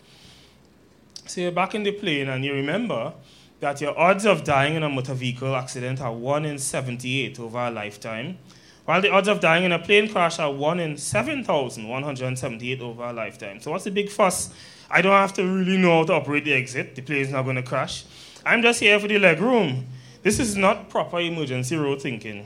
So 1.25 1.39
you're 1.39 1.51
back 1.51 1.73
in 1.73 1.83
the 1.83 1.93
plane 1.93 2.27
and 2.27 2.43
you 2.43 2.53
remember 2.53 3.13
that 3.61 3.79
your 3.79 3.97
odds 3.97 4.25
of 4.25 4.43
dying 4.43 4.75
in 4.75 4.83
a 4.83 4.89
motor 4.89 5.13
vehicle 5.13 5.55
accident 5.55 6.01
are 6.01 6.11
1 6.11 6.43
in 6.43 6.59
78 6.59 7.39
over 7.39 7.59
a 7.59 7.71
lifetime, 7.71 8.37
while 8.83 9.01
the 9.01 9.09
odds 9.09 9.29
of 9.29 9.39
dying 9.39 9.63
in 9.63 9.71
a 9.71 9.79
plane 9.79 10.11
crash 10.11 10.37
are 10.37 10.51
1 10.51 10.81
in 10.81 10.97
7,178 10.97 12.81
over 12.81 13.03
a 13.05 13.13
lifetime. 13.13 13.61
So 13.61 13.71
what's 13.71 13.85
the 13.85 13.91
big 13.91 14.09
fuss? 14.09 14.53
I 14.91 15.01
don't 15.01 15.13
have 15.13 15.33
to 15.35 15.43
really 15.43 15.77
know 15.77 15.99
how 15.99 16.03
to 16.03 16.13
operate 16.13 16.43
the 16.43 16.53
exit. 16.53 16.93
The 16.93 17.01
plane's 17.01 17.31
not 17.31 17.43
going 17.43 17.55
to 17.55 17.63
crash. 17.63 18.03
I'm 18.45 18.61
just 18.61 18.81
here 18.81 18.99
for 18.99 19.07
the 19.07 19.17
leg 19.17 19.39
room. 19.39 19.87
This 20.23 20.39
is 20.39 20.57
not 20.57 20.89
proper 20.89 21.21
emergency 21.21 21.77
road 21.77 22.01
thinking. 22.01 22.45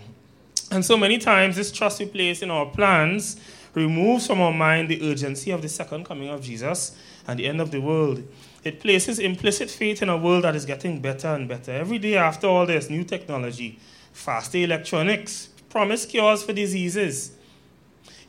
And 0.69 0.85
so 0.85 0.97
many 0.97 1.17
times, 1.17 1.55
this 1.55 1.71
trust 1.71 1.99
we 1.99 2.05
place 2.05 2.43
in 2.43 2.51
our 2.51 2.67
plans 2.67 3.37
removes 3.73 4.27
from 4.27 4.39
our 4.39 4.53
mind 4.53 4.89
the 4.89 5.01
urgency 5.09 5.49
of 5.49 5.63
the 5.63 5.69
second 5.69 6.05
coming 6.05 6.29
of 6.29 6.43
Jesus 6.43 6.95
and 7.27 7.39
the 7.39 7.47
end 7.47 7.59
of 7.59 7.71
the 7.71 7.81
world. 7.81 8.23
It 8.63 8.79
places 8.79 9.19
implicit 9.19 9.69
faith 9.69 10.01
in 10.01 10.09
a 10.09 10.17
world 10.17 10.43
that 10.43 10.55
is 10.55 10.65
getting 10.65 10.99
better 10.99 11.27
and 11.27 11.47
better. 11.47 11.71
Every 11.71 11.99
day 11.99 12.17
after 12.17 12.47
all, 12.47 12.65
there's 12.65 12.89
new 12.89 13.03
technology, 13.03 13.79
faster 14.11 14.57
electronics, 14.57 15.49
promise 15.69 16.05
cures 16.05 16.43
for 16.43 16.53
diseases. 16.53 17.31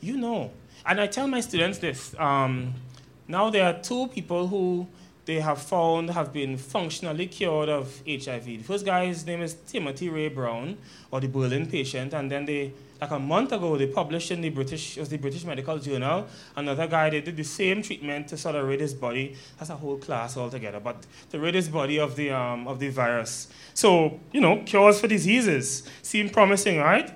You 0.01 0.17
know, 0.17 0.51
and 0.85 1.01
I 1.01 1.07
tell 1.07 1.27
my 1.27 1.41
students 1.41 1.79
this. 1.79 2.15
Um, 2.17 2.73
now 3.27 3.49
there 3.49 3.65
are 3.65 3.79
two 3.79 4.07
people 4.07 4.47
who 4.47 4.87
they 5.25 5.39
have 5.39 5.61
found 5.61 6.09
have 6.09 6.33
been 6.33 6.57
functionally 6.57 7.27
cured 7.27 7.69
of 7.69 8.01
HIV. 8.07 8.45
The 8.45 8.57
first 8.59 8.85
guy, 8.85 9.05
his 9.05 9.25
name 9.25 9.43
is 9.43 9.53
Timothy 9.67 10.09
Ray 10.09 10.29
Brown, 10.29 10.77
or 11.11 11.19
the 11.19 11.27
Berlin 11.27 11.67
patient, 11.67 12.13
and 12.13 12.31
then 12.31 12.45
they, 12.45 12.73
like 13.01 13.11
a 13.11 13.19
month 13.19 13.51
ago, 13.51 13.77
they 13.77 13.87
published 13.87 14.31
in 14.31 14.41
the 14.41 14.49
British, 14.49 14.97
it 14.97 14.99
was 14.99 15.09
the 15.09 15.17
British 15.17 15.45
Medical 15.45 15.77
Journal, 15.79 16.27
another 16.55 16.87
guy, 16.87 17.09
they 17.09 17.21
did 17.21 17.37
the 17.37 17.43
same 17.43 17.81
treatment 17.81 18.27
to 18.27 18.37
sort 18.37 18.55
of 18.55 18.67
rid 18.67 18.81
his 18.81 18.93
body. 18.93 19.35
That's 19.57 19.69
a 19.69 19.75
whole 19.75 19.97
class 19.97 20.35
altogether, 20.35 20.79
but 20.79 21.05
to 21.31 21.39
rid 21.39 21.55
his 21.55 21.69
body 21.69 21.97
of 21.99 22.15
the, 22.15 22.31
um, 22.31 22.67
of 22.67 22.79
the 22.79 22.89
virus. 22.89 23.47
So, 23.73 24.19
you 24.31 24.41
know, 24.41 24.63
cures 24.65 24.99
for 24.99 25.07
diseases 25.07 25.83
seem 26.01 26.29
promising, 26.29 26.79
right? 26.79 27.11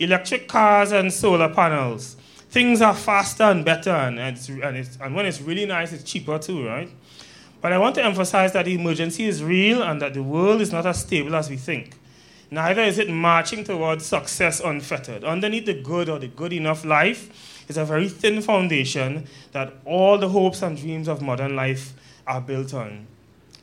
Electric 0.00 0.48
cars 0.48 0.92
and 0.92 1.12
solar 1.12 1.52
panels. 1.52 2.16
Things 2.50 2.80
are 2.80 2.94
faster 2.94 3.44
and 3.44 3.64
better, 3.64 3.90
and, 3.90 4.18
it's, 4.18 4.48
and, 4.48 4.76
it's, 4.76 4.98
and 5.00 5.14
when 5.14 5.26
it's 5.26 5.40
really 5.40 5.66
nice, 5.66 5.92
it's 5.92 6.02
cheaper 6.02 6.38
too, 6.38 6.66
right? 6.66 6.90
But 7.60 7.72
I 7.72 7.78
want 7.78 7.94
to 7.96 8.04
emphasize 8.04 8.52
that 8.52 8.64
the 8.64 8.74
emergency 8.74 9.24
is 9.24 9.42
real 9.42 9.82
and 9.82 10.00
that 10.00 10.14
the 10.14 10.22
world 10.22 10.60
is 10.60 10.72
not 10.72 10.86
as 10.86 11.00
stable 11.00 11.34
as 11.34 11.50
we 11.50 11.56
think. 11.56 11.96
Neither 12.50 12.82
is 12.82 12.98
it 12.98 13.10
marching 13.10 13.64
towards 13.64 14.06
success 14.06 14.60
unfettered. 14.60 15.22
Underneath 15.22 15.66
the 15.66 15.74
good 15.74 16.08
or 16.08 16.18
the 16.18 16.28
good 16.28 16.52
enough 16.52 16.84
life 16.84 17.64
is 17.68 17.76
a 17.76 17.84
very 17.84 18.08
thin 18.08 18.40
foundation 18.40 19.26
that 19.52 19.74
all 19.84 20.16
the 20.16 20.30
hopes 20.30 20.62
and 20.62 20.76
dreams 20.76 21.08
of 21.08 21.20
modern 21.20 21.54
life 21.54 21.92
are 22.26 22.40
built 22.40 22.72
on. 22.72 23.06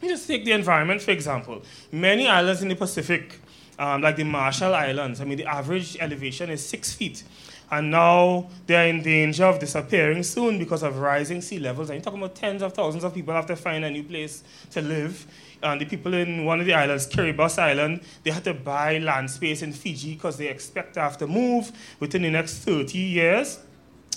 You 0.01 0.09
Just 0.09 0.27
take 0.27 0.45
the 0.45 0.51
environment, 0.51 1.01
for 1.01 1.11
example. 1.11 1.63
Many 1.91 2.27
islands 2.27 2.61
in 2.61 2.67
the 2.67 2.75
Pacific, 2.75 3.39
um, 3.79 4.01
like 4.01 4.17
the 4.17 4.23
Marshall 4.23 4.75
Islands, 4.75 5.19
I 5.19 5.25
mean, 5.25 5.37
the 5.37 5.45
average 5.45 5.97
elevation 5.99 6.51
is 6.51 6.63
six 6.63 6.93
feet 6.93 7.23
and 7.71 7.91
now 7.91 8.49
they're 8.67 8.87
in 8.87 9.01
danger 9.01 9.45
of 9.45 9.59
disappearing 9.59 10.23
soon 10.23 10.59
because 10.59 10.83
of 10.83 10.97
rising 10.97 11.41
sea 11.41 11.59
levels. 11.59 11.89
And 11.89 11.97
you're 11.97 12.03
talking 12.03 12.19
about 12.19 12.35
tens 12.35 12.61
of 12.61 12.73
thousands 12.73 13.03
of 13.03 13.13
people 13.13 13.33
have 13.33 13.47
to 13.47 13.55
find 13.55 13.83
a 13.83 13.91
new 13.91 14.03
place 14.03 14.43
to 14.71 14.81
live. 14.81 15.25
And 15.63 15.81
the 15.81 15.85
people 15.85 16.13
in 16.13 16.45
one 16.45 16.59
of 16.59 16.65
the 16.65 16.73
islands, 16.73 17.07
Kiribati 17.07 17.59
Island, 17.59 18.01
they 18.23 18.31
had 18.31 18.43
to 18.43 18.53
buy 18.53 18.99
land 18.99 19.31
space 19.31 19.61
in 19.61 19.73
Fiji 19.73 20.13
because 20.13 20.37
they 20.37 20.47
expect 20.47 20.93
to 20.95 21.01
have 21.01 21.17
to 21.17 21.27
move 21.27 21.71
within 21.99 22.21
the 22.21 22.29
next 22.29 22.59
30 22.59 22.97
years. 22.97 23.59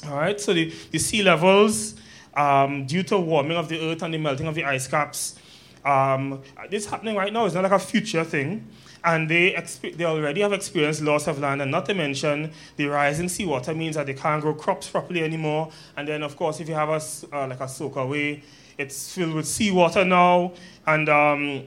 All 0.07 0.17
right, 0.17 0.41
so 0.41 0.53
the, 0.53 0.73
the 0.91 0.99
sea 0.99 1.23
levels, 1.23 1.95
um, 2.35 2.87
due 2.87 3.03
to 3.05 3.19
warming 3.19 3.57
of 3.57 3.69
the 3.69 3.81
earth 3.81 4.03
and 4.03 4.13
the 4.15 4.19
melting 4.19 4.47
of 4.47 4.55
the 4.55 4.65
ice 4.65 4.87
caps, 4.87 5.39
um, 5.89 6.43
this 6.71 6.87
happening 6.87 7.17
right 7.17 7.33
now. 7.33 7.47
It's 7.47 7.55
not 7.55 7.65
like 7.65 7.73
a 7.73 7.79
future 7.79 8.25
thing 8.25 8.67
and 9.05 9.29
they, 9.29 9.53
exp- 9.53 9.97
they 9.97 10.05
already 10.05 10.41
have 10.41 10.53
experienced 10.53 11.03
loss 11.03 11.27
of 11.27 11.39
land, 11.39 11.63
and 11.63 11.71
not 11.71 11.87
to 11.87 11.95
mention 11.95 12.53
the 12.77 12.87
rising 12.87 13.29
seawater 13.29 13.75
means 13.75 13.97
that 13.97 14.07
they 14.07 14.15
can't 14.15 14.43
grow 14.43 14.55
crops 14.55 14.89
properly 14.89 15.23
anymore. 15.23 15.71
And 15.97 16.09
then, 16.09 16.23
of 16.23 16.37
course, 16.37 16.61
if 16.61 16.69
you 16.69 16.75
have 16.75 16.89
a, 16.89 17.01
uh, 17.35 17.47
like 17.49 17.61
a 17.61 17.65
soakaway, 17.65 18.43
it's 18.77 19.15
filled 19.15 19.35
with 19.35 19.47
seawater 19.47 20.05
now, 20.05 20.53
and, 20.87 21.09
um, 21.09 21.65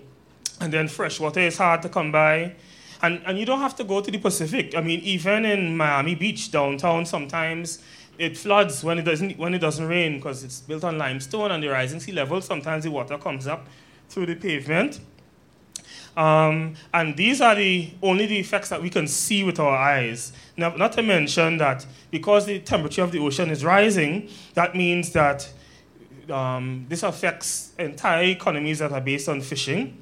and 0.60 0.74
then 0.74 0.88
fresh 0.88 1.20
water 1.20 1.40
is 1.40 1.58
hard 1.58 1.82
to 1.84 1.90
come 1.90 2.12
by. 2.12 2.56
And, 3.01 3.22
and 3.25 3.40
you 3.40 3.46
don't 3.46 3.60
have 3.60 3.75
to 3.78 3.84
go 3.84 4.01
to 4.01 4.12
the 4.12 4.20
Pacific. 4.20 4.75
I 4.75 4.82
mean, 4.82 5.00
even 5.00 5.46
in 5.46 5.75
Miami 5.75 6.13
Beach, 6.16 6.51
downtown, 6.51 7.06
sometimes 7.06 7.80
it 8.20 8.38
floods 8.38 8.84
when 8.84 9.00
it 9.00 9.04
doesn't, 9.04 9.40
when 9.40 9.56
it 9.56 9.60
doesn't 9.60 9.88
rain 9.88 10.18
because 10.18 10.44
it's 10.44 10.60
built 10.60 10.84
on 10.84 11.00
limestone 11.00 11.50
and 11.50 11.63
the 11.63 11.70
rising 11.70 12.00
sea 12.00 12.12
level. 12.12 12.40
Sometimes 12.42 12.84
the 12.84 12.92
water 12.92 13.18
comes 13.18 13.48
up 13.48 13.66
through 14.12 14.27
the 14.27 14.36
pavement. 14.36 15.00
Um, 16.15 16.75
and 16.94 17.15
these 17.15 17.39
are 17.39 17.56
the 17.56 17.89
only 18.01 18.25
the 18.25 18.38
effects 18.38 18.70
that 18.70 18.82
we 18.82 18.89
can 18.89 19.08
see 19.08 19.44
with 19.44 19.60
our 19.60 19.75
eyes. 19.75 20.34
Now, 20.58 20.75
not 20.75 20.91
to 20.94 21.01
mention 21.01 21.58
that 21.58 21.86
because 22.12 22.46
the 22.46 22.60
temperature 22.60 23.03
of 23.03 23.12
the 23.12 23.20
ocean 23.20 23.50
is 23.50 23.63
rising, 23.63 24.30
that 24.53 24.75
means 24.75 25.12
that 25.13 25.50
um, 26.30 26.86
this 26.89 27.03
affects 27.03 27.72
entire 27.80 28.24
economies 28.24 28.80
that 28.80 28.91
are 28.91 29.01
based 29.01 29.30
on 29.30 29.41
fishing. 29.41 29.98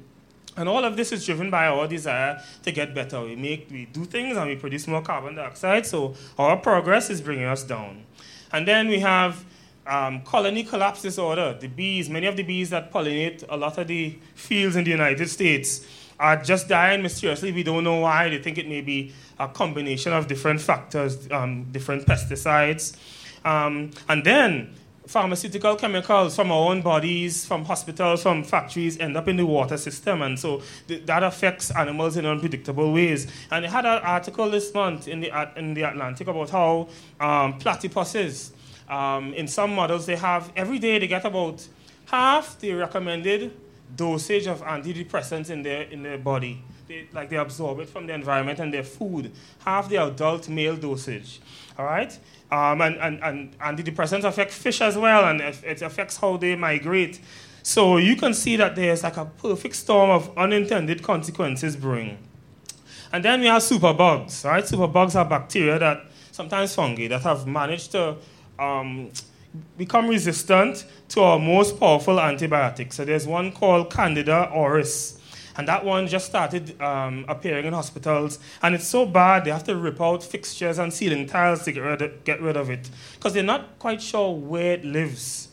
And 0.56 0.68
all 0.68 0.84
of 0.84 0.96
this 0.96 1.12
is 1.12 1.24
driven 1.24 1.48
by 1.48 1.68
our 1.68 1.86
desire 1.86 2.42
to 2.64 2.72
get 2.72 2.92
better. 2.92 3.22
We 3.22 3.36
make, 3.36 3.68
we 3.70 3.86
do 3.86 4.04
things 4.04 4.36
and 4.36 4.48
we 4.48 4.56
produce 4.56 4.88
more 4.88 5.00
carbon 5.00 5.36
dioxide, 5.36 5.86
so 5.86 6.14
our 6.38 6.56
progress 6.56 7.08
is 7.08 7.20
bringing 7.20 7.44
us 7.44 7.62
down. 7.62 8.04
And 8.52 8.66
then 8.66 8.88
we 8.88 8.98
have 8.98 9.44
um, 9.90 10.22
colony 10.22 10.64
collapse 10.64 11.02
disorder. 11.02 11.56
The 11.60 11.66
bees, 11.66 12.08
many 12.08 12.26
of 12.26 12.36
the 12.36 12.44
bees 12.44 12.70
that 12.70 12.92
pollinate 12.92 13.44
a 13.48 13.56
lot 13.56 13.76
of 13.76 13.88
the 13.88 14.16
fields 14.34 14.76
in 14.76 14.84
the 14.84 14.90
United 14.90 15.28
States, 15.28 15.84
are 16.18 16.36
just 16.36 16.68
dying 16.68 17.02
mysteriously. 17.02 17.50
We 17.50 17.62
don't 17.62 17.82
know 17.82 17.96
why. 17.96 18.28
They 18.28 18.38
think 18.38 18.58
it 18.58 18.68
may 18.68 18.82
be 18.82 19.12
a 19.38 19.48
combination 19.48 20.12
of 20.12 20.28
different 20.28 20.60
factors, 20.60 21.30
um, 21.30 21.64
different 21.72 22.06
pesticides. 22.06 22.96
Um, 23.44 23.90
and 24.08 24.22
then 24.22 24.74
pharmaceutical 25.06 25.74
chemicals 25.74 26.36
from 26.36 26.52
our 26.52 26.70
own 26.70 26.82
bodies, 26.82 27.44
from 27.44 27.64
hospitals, 27.64 28.22
from 28.22 28.44
factories 28.44 28.96
end 29.00 29.16
up 29.16 29.26
in 29.26 29.36
the 29.36 29.46
water 29.46 29.76
system. 29.76 30.22
And 30.22 30.38
so 30.38 30.62
th- 30.86 31.04
that 31.06 31.24
affects 31.24 31.72
animals 31.72 32.16
in 32.16 32.26
unpredictable 32.26 32.92
ways. 32.92 33.26
And 33.50 33.64
they 33.64 33.68
had 33.68 33.86
an 33.86 34.02
article 34.02 34.48
this 34.50 34.72
month 34.72 35.08
in 35.08 35.20
the, 35.20 35.58
in 35.58 35.74
the 35.74 35.82
Atlantic 35.82 36.28
about 36.28 36.50
how 36.50 36.88
um, 37.18 37.58
platypuses, 37.58 38.52
um, 38.90 39.32
in 39.34 39.46
some 39.48 39.74
models, 39.74 40.04
they 40.04 40.16
have 40.16 40.52
every 40.56 40.78
day 40.78 40.98
they 40.98 41.06
get 41.06 41.24
about 41.24 41.66
half 42.06 42.58
the 42.58 42.72
recommended 42.74 43.52
dosage 43.96 44.46
of 44.46 44.62
antidepressants 44.62 45.48
in 45.48 45.62
their, 45.62 45.82
in 45.82 46.02
their 46.02 46.18
body. 46.18 46.62
They, 46.88 47.06
like 47.12 47.30
they 47.30 47.36
absorb 47.36 47.78
it 47.78 47.88
from 47.88 48.06
the 48.08 48.14
environment 48.14 48.58
and 48.58 48.74
their 48.74 48.82
food, 48.82 49.32
half 49.64 49.88
the 49.88 49.96
adult 49.96 50.48
male 50.48 50.76
dosage. 50.76 51.40
All 51.78 51.84
right? 51.84 52.18
Um, 52.50 52.80
and, 52.80 52.96
and, 52.96 53.22
and 53.22 53.58
antidepressants 53.60 54.24
affect 54.24 54.50
fish 54.50 54.80
as 54.80 54.98
well, 54.98 55.24
and 55.24 55.40
it 55.40 55.82
affects 55.82 56.16
how 56.16 56.36
they 56.36 56.56
migrate. 56.56 57.20
So 57.62 57.96
you 57.98 58.16
can 58.16 58.34
see 58.34 58.56
that 58.56 58.74
there's 58.74 59.04
like 59.04 59.16
a 59.16 59.26
perfect 59.26 59.76
storm 59.76 60.10
of 60.10 60.36
unintended 60.36 61.02
consequences 61.02 61.76
brewing. 61.76 62.18
And 63.12 63.24
then 63.24 63.40
we 63.40 63.46
have 63.46 63.62
superbugs, 63.62 64.44
right? 64.44 64.64
Superbugs 64.64 65.14
are 65.14 65.24
bacteria 65.24 65.78
that, 65.78 66.06
sometimes 66.32 66.74
fungi, 66.74 67.06
that 67.08 67.22
have 67.22 67.46
managed 67.46 67.92
to 67.92 68.16
um, 68.60 69.10
become 69.76 70.08
resistant 70.08 70.84
to 71.08 71.22
our 71.22 71.38
most 71.38 71.80
powerful 71.80 72.20
antibiotics. 72.20 72.96
So 72.96 73.04
there's 73.04 73.26
one 73.26 73.52
called 73.52 73.92
Candida 73.92 74.50
auris. 74.54 75.16
And 75.56 75.66
that 75.66 75.84
one 75.84 76.06
just 76.06 76.26
started 76.26 76.80
um, 76.80 77.24
appearing 77.28 77.66
in 77.66 77.72
hospitals. 77.72 78.38
And 78.62 78.74
it's 78.74 78.86
so 78.86 79.04
bad, 79.04 79.44
they 79.44 79.50
have 79.50 79.64
to 79.64 79.76
rip 79.76 80.00
out 80.00 80.22
fixtures 80.22 80.78
and 80.78 80.92
ceiling 80.92 81.26
tiles 81.26 81.64
to 81.64 81.72
get 81.72 81.80
rid 81.80 82.02
of, 82.02 82.24
get 82.24 82.40
rid 82.40 82.56
of 82.56 82.70
it. 82.70 82.88
Because 83.14 83.34
they're 83.34 83.42
not 83.42 83.78
quite 83.78 84.00
sure 84.00 84.34
where 84.34 84.74
it 84.74 84.84
lives. 84.84 85.48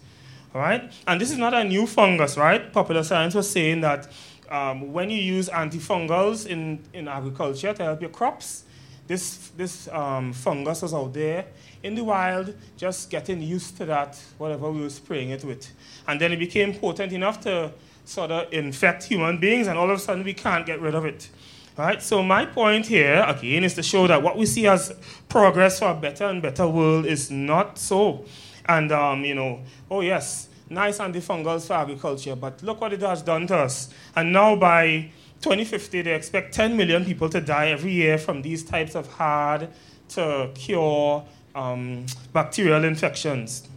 All 0.53 0.61
right? 0.61 0.91
And 1.07 1.19
this 1.19 1.31
is 1.31 1.37
not 1.37 1.53
a 1.53 1.63
new 1.63 1.87
fungus, 1.87 2.37
right? 2.37 2.71
Popular 2.71 3.03
science 3.03 3.33
was 3.33 3.49
saying 3.49 3.81
that 3.81 4.07
um, 4.49 4.93
when 4.93 5.09
you 5.09 5.17
use 5.17 5.49
antifungals 5.49 6.45
in, 6.45 6.83
in 6.93 7.07
agriculture 7.07 7.73
to 7.73 7.83
help 7.83 7.99
your 7.99 8.11
crops, 8.11 8.63
this, 9.07 9.49
this 9.57 9.87
um, 9.89 10.33
fungus 10.33 10.81
was 10.81 10.93
out 10.93 11.13
there 11.13 11.45
in 11.83 11.95
the 11.95 12.03
wild, 12.03 12.53
just 12.75 13.09
getting 13.09 13.41
used 13.41 13.77
to 13.77 13.85
that, 13.85 14.21
whatever 14.37 14.71
we 14.71 14.81
were 14.81 14.89
spraying 14.89 15.29
it 15.29 15.43
with. 15.43 15.71
And 16.07 16.19
then 16.19 16.31
it 16.33 16.37
became 16.37 16.73
potent 16.73 17.13
enough 17.13 17.39
to 17.41 17.71
sort 18.05 18.31
of 18.31 18.51
infect 18.53 19.03
human 19.03 19.37
beings, 19.37 19.67
and 19.67 19.77
all 19.77 19.89
of 19.89 19.97
a 19.97 19.99
sudden 19.99 20.23
we 20.23 20.33
can't 20.33 20.65
get 20.65 20.81
rid 20.81 20.95
of 20.95 21.05
it. 21.05 21.29
Right? 21.77 22.01
So 22.01 22.23
my 22.23 22.45
point 22.45 22.87
here, 22.87 23.23
again, 23.27 23.63
is 23.63 23.75
to 23.75 23.83
show 23.83 24.07
that 24.07 24.23
what 24.23 24.35
we 24.35 24.47
see 24.47 24.65
as 24.65 24.93
progress 25.29 25.79
for 25.79 25.91
a 25.91 25.95
better 25.95 26.25
and 26.25 26.41
better 26.41 26.67
world 26.67 27.05
is 27.05 27.29
not 27.29 27.77
so. 27.77 28.25
And, 28.65 28.91
um, 28.91 29.23
you 29.23 29.35
know, 29.35 29.61
oh 29.91 30.01
yes, 30.01 30.49
nice 30.69 30.97
antifungals 30.97 31.67
for 31.67 31.73
agriculture, 31.73 32.35
but 32.35 32.63
look 32.63 32.81
what 32.81 32.93
it 32.93 33.01
has 33.01 33.21
done 33.21 33.45
to 33.47 33.57
us. 33.57 33.89
And 34.15 34.33
now 34.33 34.55
by 34.55 35.11
2050, 35.41 36.01
they 36.01 36.13
expect 36.13 36.53
10 36.53 36.75
million 36.75 37.05
people 37.05 37.29
to 37.29 37.39
die 37.39 37.67
every 37.67 37.91
year 37.91 38.17
from 38.17 38.41
these 38.41 38.63
types 38.63 38.95
of 38.95 39.07
hard 39.13 39.69
to 40.09 40.49
cure 40.55 41.23
um, 41.55 42.05
bacterial 42.33 42.83
infections. 42.83 43.67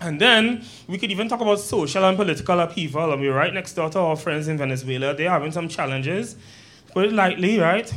And 0.00 0.20
then 0.20 0.64
we 0.86 0.98
could 0.98 1.10
even 1.10 1.28
talk 1.28 1.40
about 1.40 1.58
social 1.60 2.04
and 2.04 2.16
political 2.16 2.60
upheaval. 2.60 3.12
And 3.12 3.20
we're 3.20 3.34
right 3.34 3.52
next 3.52 3.74
door 3.74 3.88
to 3.90 3.98
our 3.98 4.16
friends 4.16 4.48
in 4.48 4.58
Venezuela. 4.58 5.14
They're 5.14 5.30
having 5.30 5.52
some 5.52 5.68
challenges, 5.68 6.36
put 6.92 7.06
it 7.06 7.12
lightly, 7.12 7.58
right? 7.58 7.92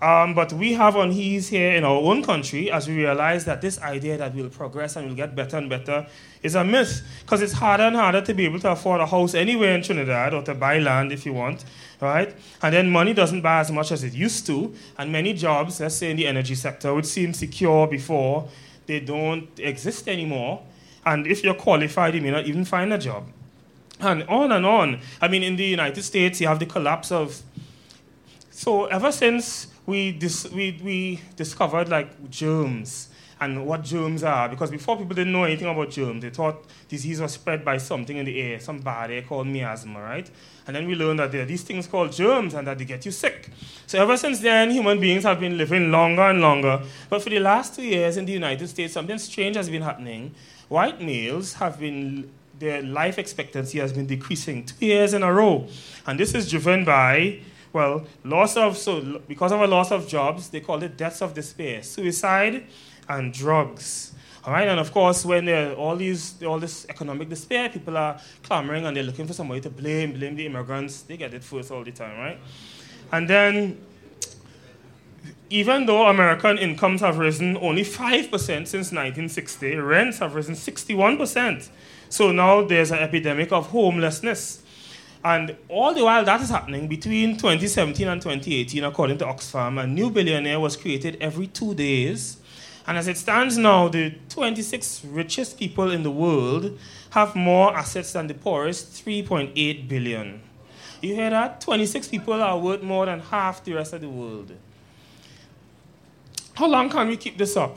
Um, 0.00 0.34
but 0.34 0.52
we 0.52 0.74
have 0.74 0.94
unease 0.94 1.48
here 1.48 1.72
in 1.72 1.82
our 1.82 2.00
own 2.00 2.22
country 2.22 2.70
as 2.70 2.86
we 2.86 2.98
realize 2.98 3.44
that 3.46 3.60
this 3.60 3.80
idea 3.80 4.16
that 4.16 4.32
we'll 4.32 4.48
progress 4.48 4.94
and 4.94 5.06
we'll 5.06 5.16
get 5.16 5.34
better 5.34 5.56
and 5.56 5.68
better 5.68 6.06
is 6.40 6.54
a 6.54 6.62
myth 6.62 7.02
because 7.22 7.42
it's 7.42 7.54
harder 7.54 7.82
and 7.82 7.96
harder 7.96 8.20
to 8.20 8.32
be 8.32 8.44
able 8.44 8.60
to 8.60 8.70
afford 8.70 9.00
a 9.00 9.06
house 9.06 9.34
anywhere 9.34 9.74
in 9.74 9.82
Trinidad 9.82 10.34
or 10.34 10.42
to 10.42 10.54
buy 10.54 10.78
land 10.78 11.10
if 11.10 11.26
you 11.26 11.32
want, 11.32 11.64
right? 12.00 12.32
And 12.62 12.72
then 12.72 12.90
money 12.90 13.12
doesn't 13.12 13.40
buy 13.40 13.58
as 13.58 13.72
much 13.72 13.90
as 13.90 14.04
it 14.04 14.14
used 14.14 14.46
to, 14.46 14.72
and 14.96 15.10
many 15.10 15.32
jobs, 15.32 15.80
let's 15.80 15.96
say 15.96 16.12
in 16.12 16.16
the 16.16 16.28
energy 16.28 16.54
sector, 16.54 16.94
which 16.94 17.06
seemed 17.06 17.34
secure 17.34 17.88
before, 17.88 18.48
they 18.86 19.00
don't 19.00 19.48
exist 19.58 20.08
anymore. 20.08 20.62
And 21.04 21.26
if 21.26 21.42
you're 21.42 21.54
qualified, 21.54 22.14
you 22.14 22.20
may 22.20 22.30
not 22.30 22.46
even 22.46 22.64
find 22.64 22.92
a 22.92 22.98
job. 22.98 23.26
And 23.98 24.22
on 24.24 24.52
and 24.52 24.64
on. 24.64 25.00
I 25.20 25.26
mean, 25.26 25.42
in 25.42 25.56
the 25.56 25.64
United 25.64 26.02
States, 26.02 26.40
you 26.40 26.46
have 26.46 26.60
the 26.60 26.66
collapse 26.66 27.10
of. 27.10 27.42
So 28.58 28.86
ever 28.86 29.12
since 29.12 29.68
we, 29.86 30.10
dis- 30.10 30.50
we, 30.50 30.80
we 30.82 31.20
discovered 31.36 31.88
like 31.88 32.28
germs 32.28 33.08
and 33.40 33.64
what 33.64 33.84
germs 33.84 34.24
are. 34.24 34.48
Because 34.48 34.72
before 34.72 34.96
people 34.96 35.14
didn't 35.14 35.32
know 35.32 35.44
anything 35.44 35.68
about 35.68 35.90
germs, 35.90 36.22
they 36.22 36.30
thought 36.30 36.64
disease 36.88 37.20
was 37.20 37.34
spread 37.34 37.64
by 37.64 37.78
something 37.78 38.16
in 38.16 38.26
the 38.26 38.36
air, 38.40 38.58
some 38.58 38.80
bad 38.80 39.12
air 39.12 39.22
called 39.22 39.46
miasma, 39.46 40.00
right? 40.00 40.28
And 40.66 40.74
then 40.74 40.88
we 40.88 40.96
learned 40.96 41.20
that 41.20 41.30
there 41.30 41.42
are 41.42 41.46
these 41.46 41.62
things 41.62 41.86
called 41.86 42.10
germs 42.10 42.54
and 42.54 42.66
that 42.66 42.78
they 42.78 42.84
get 42.84 43.06
you 43.06 43.12
sick. 43.12 43.48
So 43.86 44.02
ever 44.02 44.16
since 44.16 44.40
then, 44.40 44.72
human 44.72 44.98
beings 44.98 45.22
have 45.22 45.38
been 45.38 45.56
living 45.56 45.92
longer 45.92 46.22
and 46.22 46.40
longer. 46.40 46.82
But 47.08 47.22
for 47.22 47.30
the 47.30 47.38
last 47.38 47.76
two 47.76 47.84
years 47.84 48.16
in 48.16 48.26
the 48.26 48.32
United 48.32 48.66
States, 48.66 48.92
something 48.92 49.18
strange 49.18 49.54
has 49.54 49.70
been 49.70 49.82
happening. 49.82 50.34
White 50.66 51.00
males 51.00 51.52
have 51.54 51.78
been, 51.78 52.28
their 52.58 52.82
life 52.82 53.20
expectancy 53.20 53.78
has 53.78 53.92
been 53.92 54.08
decreasing 54.08 54.66
two 54.66 54.84
years 54.84 55.14
in 55.14 55.22
a 55.22 55.32
row. 55.32 55.68
And 56.08 56.18
this 56.18 56.34
is 56.34 56.50
driven 56.50 56.84
by 56.84 57.42
well, 57.72 58.06
loss 58.24 58.56
of, 58.56 58.76
so 58.76 59.20
because 59.28 59.52
of 59.52 59.60
a 59.60 59.66
loss 59.66 59.90
of 59.90 60.08
jobs, 60.08 60.48
they 60.48 60.60
call 60.60 60.82
it 60.82 60.96
deaths 60.96 61.20
of 61.20 61.34
despair, 61.34 61.82
suicide 61.82 62.66
and 63.08 63.32
drugs. 63.32 64.14
All 64.44 64.52
right, 64.52 64.68
and 64.68 64.80
of 64.80 64.92
course, 64.92 65.24
when 65.24 65.44
there 65.44 65.72
are 65.72 65.74
all 65.74 65.96
these, 65.96 66.42
all 66.42 66.58
this 66.58 66.86
economic 66.88 67.28
despair, 67.28 67.68
people 67.68 67.96
are 67.96 68.18
clamoring 68.42 68.86
and 68.86 68.96
they're 68.96 69.04
looking 69.04 69.26
for 69.26 69.34
somebody 69.34 69.60
to 69.60 69.70
blame, 69.70 70.12
blame 70.12 70.36
the 70.36 70.46
immigrants. 70.46 71.02
They 71.02 71.16
get 71.16 71.34
it 71.34 71.44
first 71.44 71.70
all 71.70 71.84
the 71.84 71.92
time, 71.92 72.18
right? 72.18 72.38
And 73.12 73.28
then, 73.28 73.78
even 75.50 75.86
though 75.86 76.06
American 76.06 76.56
incomes 76.56 77.00
have 77.00 77.18
risen 77.18 77.56
only 77.58 77.82
5% 77.82 78.30
since 78.30 78.72
1960, 78.72 79.76
rents 79.76 80.18
have 80.18 80.34
risen 80.34 80.54
61%. 80.54 81.68
So 82.08 82.32
now 82.32 82.62
there's 82.62 82.90
an 82.90 82.98
epidemic 83.00 83.52
of 83.52 83.66
homelessness. 83.68 84.62
And 85.24 85.56
all 85.68 85.92
the 85.92 86.04
while 86.04 86.24
that 86.24 86.40
is 86.40 86.50
happening, 86.50 86.86
between 86.86 87.36
2017 87.36 88.06
and 88.06 88.22
2018, 88.22 88.84
according 88.84 89.18
to 89.18 89.24
Oxfam, 89.24 89.82
a 89.82 89.86
new 89.86 90.10
billionaire 90.10 90.60
was 90.60 90.76
created 90.76 91.16
every 91.20 91.48
two 91.48 91.74
days. 91.74 92.36
And 92.86 92.96
as 92.96 93.08
it 93.08 93.16
stands 93.16 93.58
now, 93.58 93.88
the 93.88 94.14
26 94.28 95.04
richest 95.06 95.58
people 95.58 95.90
in 95.90 96.04
the 96.04 96.10
world 96.10 96.78
have 97.10 97.34
more 97.34 97.76
assets 97.76 98.12
than 98.12 98.28
the 98.28 98.34
poorest 98.34 99.04
3.8 99.04 99.88
billion. 99.88 100.40
You 101.02 101.14
hear 101.14 101.30
that? 101.30 101.60
26 101.60 102.08
people 102.08 102.34
are 102.34 102.58
worth 102.58 102.82
more 102.82 103.06
than 103.06 103.20
half 103.20 103.62
the 103.64 103.74
rest 103.74 103.92
of 103.92 104.00
the 104.00 104.08
world. 104.08 104.52
How 106.54 106.66
long 106.66 106.90
can 106.90 107.08
we 107.08 107.16
keep 107.16 107.38
this 107.38 107.56
up? 107.56 107.76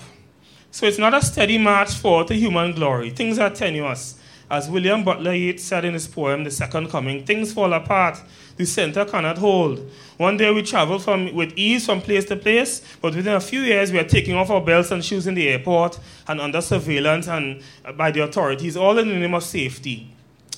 So 0.71 0.85
it's 0.85 0.97
not 0.97 1.13
a 1.13 1.21
steady 1.21 1.57
march 1.57 1.93
forward 1.93 2.27
to 2.27 2.33
human 2.33 2.73
glory. 2.73 3.09
Things 3.09 3.37
are 3.37 3.49
tenuous. 3.49 4.15
As 4.51 4.69
William 4.69 5.05
Butler 5.05 5.33
Yeats 5.33 5.63
said 5.63 5.85
in 5.85 5.93
his 5.93 6.09
poem, 6.09 6.43
The 6.43 6.51
Second 6.51 6.89
Coming, 6.89 7.25
things 7.25 7.53
fall 7.53 7.71
apart, 7.71 8.21
the 8.57 8.65
center 8.65 9.05
cannot 9.05 9.37
hold. 9.37 9.89
One 10.17 10.35
day 10.35 10.51
we 10.51 10.61
travel 10.61 10.99
from, 10.99 11.33
with 11.33 11.53
ease 11.55 11.85
from 11.85 12.01
place 12.01 12.25
to 12.25 12.35
place, 12.35 12.81
but 13.01 13.15
within 13.15 13.33
a 13.35 13.39
few 13.39 13.61
years 13.61 13.93
we 13.93 13.99
are 13.99 14.03
taking 14.03 14.35
off 14.35 14.49
our 14.49 14.59
belts 14.59 14.91
and 14.91 15.05
shoes 15.05 15.25
in 15.25 15.35
the 15.35 15.47
airport 15.47 15.97
and 16.27 16.41
under 16.41 16.59
surveillance 16.59 17.29
and 17.29 17.63
uh, 17.85 17.93
by 17.93 18.11
the 18.11 18.23
authorities, 18.23 18.75
all 18.75 18.97
in 18.97 19.07
the 19.07 19.15
name 19.15 19.33
of 19.33 19.43
safety. 19.43 20.13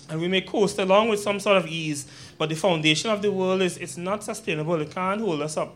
And 0.10 0.20
we 0.20 0.28
may 0.28 0.42
coast 0.42 0.80
along 0.80 1.10
with 1.10 1.20
some 1.20 1.40
sort 1.40 1.58
of 1.58 1.68
ease, 1.68 2.08
but 2.40 2.50
the 2.50 2.56
foundation 2.56 3.12
of 3.12 3.22
the 3.22 3.32
world 3.32 3.62
is 3.62 3.78
it's 3.78 3.96
not 3.96 4.24
sustainable. 4.24 4.82
It 4.82 4.90
can't 4.90 5.22
hold 5.22 5.44
us 5.44 5.56
up. 5.56 5.76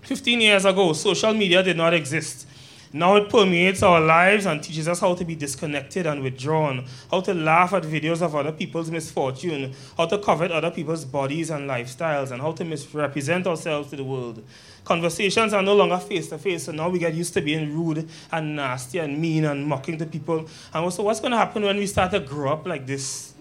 15 0.00 0.40
years 0.40 0.64
ago, 0.64 0.94
social 0.94 1.34
media 1.34 1.62
did 1.62 1.76
not 1.76 1.92
exist. 1.92 2.46
Now 2.96 3.16
it 3.16 3.28
permeates 3.28 3.82
our 3.82 4.00
lives 4.00 4.46
and 4.46 4.62
teaches 4.62 4.86
us 4.86 5.00
how 5.00 5.16
to 5.16 5.24
be 5.24 5.34
disconnected 5.34 6.06
and 6.06 6.22
withdrawn, 6.22 6.84
how 7.10 7.22
to 7.22 7.34
laugh 7.34 7.72
at 7.72 7.82
videos 7.82 8.22
of 8.22 8.36
other 8.36 8.52
people's 8.52 8.88
misfortune, 8.88 9.74
how 9.96 10.06
to 10.06 10.16
covet 10.16 10.52
other 10.52 10.70
people's 10.70 11.04
bodies 11.04 11.50
and 11.50 11.68
lifestyles, 11.68 12.30
and 12.30 12.40
how 12.40 12.52
to 12.52 12.64
misrepresent 12.64 13.48
ourselves 13.48 13.90
to 13.90 13.96
the 13.96 14.04
world. 14.04 14.44
Conversations 14.84 15.52
are 15.52 15.60
no 15.60 15.74
longer 15.74 15.98
face 15.98 16.28
to 16.28 16.38
face, 16.38 16.66
so 16.66 16.72
now 16.72 16.88
we 16.88 17.00
get 17.00 17.14
used 17.14 17.34
to 17.34 17.40
being 17.40 17.76
rude 17.76 18.08
and 18.30 18.54
nasty 18.54 19.00
and 19.00 19.20
mean 19.20 19.44
and 19.44 19.66
mocking 19.66 19.98
to 19.98 20.06
people. 20.06 20.46
And 20.72 20.92
so, 20.92 21.02
what's 21.02 21.18
going 21.18 21.32
to 21.32 21.36
happen 21.36 21.64
when 21.64 21.78
we 21.78 21.88
start 21.88 22.12
to 22.12 22.20
grow 22.20 22.52
up 22.52 22.64
like 22.64 22.86
this? 22.86 23.34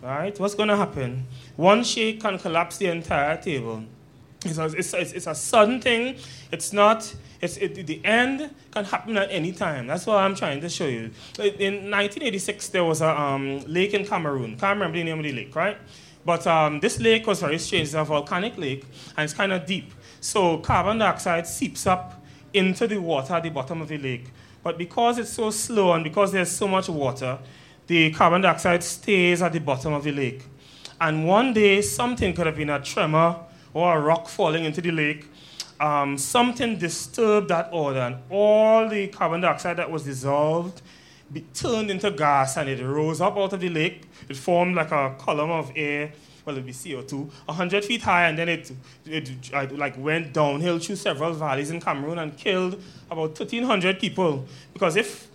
Right? 0.00 0.38
What's 0.38 0.54
going 0.54 0.68
to 0.68 0.76
happen? 0.76 1.26
One 1.56 1.82
shake 1.82 2.20
can 2.20 2.38
collapse 2.38 2.76
the 2.76 2.86
entire 2.86 3.36
table. 3.42 3.82
It's 4.44 4.58
a, 4.58 4.64
it's, 4.66 4.94
a, 4.94 5.00
it's 5.00 5.26
a 5.26 5.34
sudden 5.34 5.80
thing. 5.80 6.16
It's 6.50 6.72
not 6.72 7.14
it's, 7.40 7.56
it, 7.56 7.86
the 7.86 8.04
end 8.04 8.54
can 8.70 8.84
happen 8.84 9.16
at 9.16 9.30
any 9.30 9.52
time. 9.52 9.86
That's 9.86 10.06
what 10.06 10.18
I'm 10.18 10.34
trying 10.34 10.60
to 10.60 10.68
show 10.68 10.86
you. 10.86 11.10
In 11.38 11.90
1986, 11.90 12.68
there 12.68 12.84
was 12.84 13.00
a 13.00 13.18
um, 13.18 13.60
lake 13.66 13.94
in 13.94 14.04
Cameroon. 14.04 14.56
Can't 14.58 14.78
remember 14.78 14.98
the 14.98 15.04
name 15.04 15.18
of 15.18 15.24
the 15.24 15.32
lake, 15.32 15.56
right? 15.56 15.78
But 16.24 16.46
um, 16.46 16.80
this 16.80 17.00
lake 17.00 17.26
was 17.26 17.40
very 17.40 17.58
strange. 17.58 17.88
It's 17.88 17.94
a 17.94 18.04
volcanic 18.04 18.58
lake, 18.58 18.84
and 19.16 19.24
it's 19.24 19.32
kind 19.32 19.52
of 19.52 19.64
deep. 19.64 19.92
So 20.20 20.58
carbon 20.58 20.98
dioxide 20.98 21.46
seeps 21.46 21.86
up 21.86 22.22
into 22.52 22.86
the 22.86 22.98
water 22.98 23.34
at 23.34 23.42
the 23.42 23.48
bottom 23.48 23.80
of 23.80 23.88
the 23.88 23.96
lake. 23.96 24.26
But 24.62 24.76
because 24.76 25.16
it's 25.16 25.30
so 25.30 25.50
slow 25.50 25.94
and 25.94 26.04
because 26.04 26.32
there's 26.32 26.50
so 26.50 26.68
much 26.68 26.90
water, 26.90 27.38
the 27.86 28.10
carbon 28.12 28.42
dioxide 28.42 28.82
stays 28.82 29.40
at 29.40 29.54
the 29.54 29.60
bottom 29.60 29.94
of 29.94 30.04
the 30.04 30.12
lake. 30.12 30.44
And 31.00 31.26
one 31.26 31.54
day, 31.54 31.80
something 31.80 32.34
could 32.34 32.46
have 32.46 32.56
been 32.56 32.68
a 32.68 32.82
tremor 32.82 33.36
or 33.74 33.96
a 33.96 34.00
rock 34.00 34.28
falling 34.28 34.64
into 34.64 34.80
the 34.80 34.90
lake 34.90 35.26
um, 35.80 36.18
something 36.18 36.76
disturbed 36.76 37.48
that 37.48 37.70
order, 37.72 38.00
and 38.00 38.16
all 38.28 38.86
the 38.88 39.08
carbon 39.08 39.40
dioxide 39.40 39.78
that 39.78 39.90
was 39.90 40.04
dissolved 40.04 40.82
be 41.32 41.40
turned 41.54 41.90
into 41.90 42.10
gas, 42.10 42.56
and 42.58 42.68
it 42.68 42.84
rose 42.84 43.20
up 43.20 43.36
out 43.36 43.52
of 43.54 43.60
the 43.60 43.68
lake. 43.68 44.02
It 44.28 44.36
formed 44.36 44.76
like 44.76 44.90
a 44.90 45.14
column 45.18 45.50
of 45.50 45.72
air. 45.74 46.12
Well, 46.44 46.56
it'd 46.56 46.66
be 46.66 46.72
CO2, 46.72 47.30
100 47.46 47.84
feet 47.84 48.02
high, 48.02 48.28
and 48.28 48.36
then 48.36 48.48
it, 48.48 48.72
it, 49.06 49.52
like 49.52 49.96
went 49.96 50.32
downhill 50.32 50.78
through 50.78 50.96
several 50.96 51.32
valleys 51.32 51.70
in 51.70 51.80
Cameroon 51.80 52.18
and 52.18 52.36
killed 52.36 52.82
about 53.10 53.38
1,300 53.38 53.98
people. 53.98 54.46
Because 54.72 54.96
if 54.96 55.29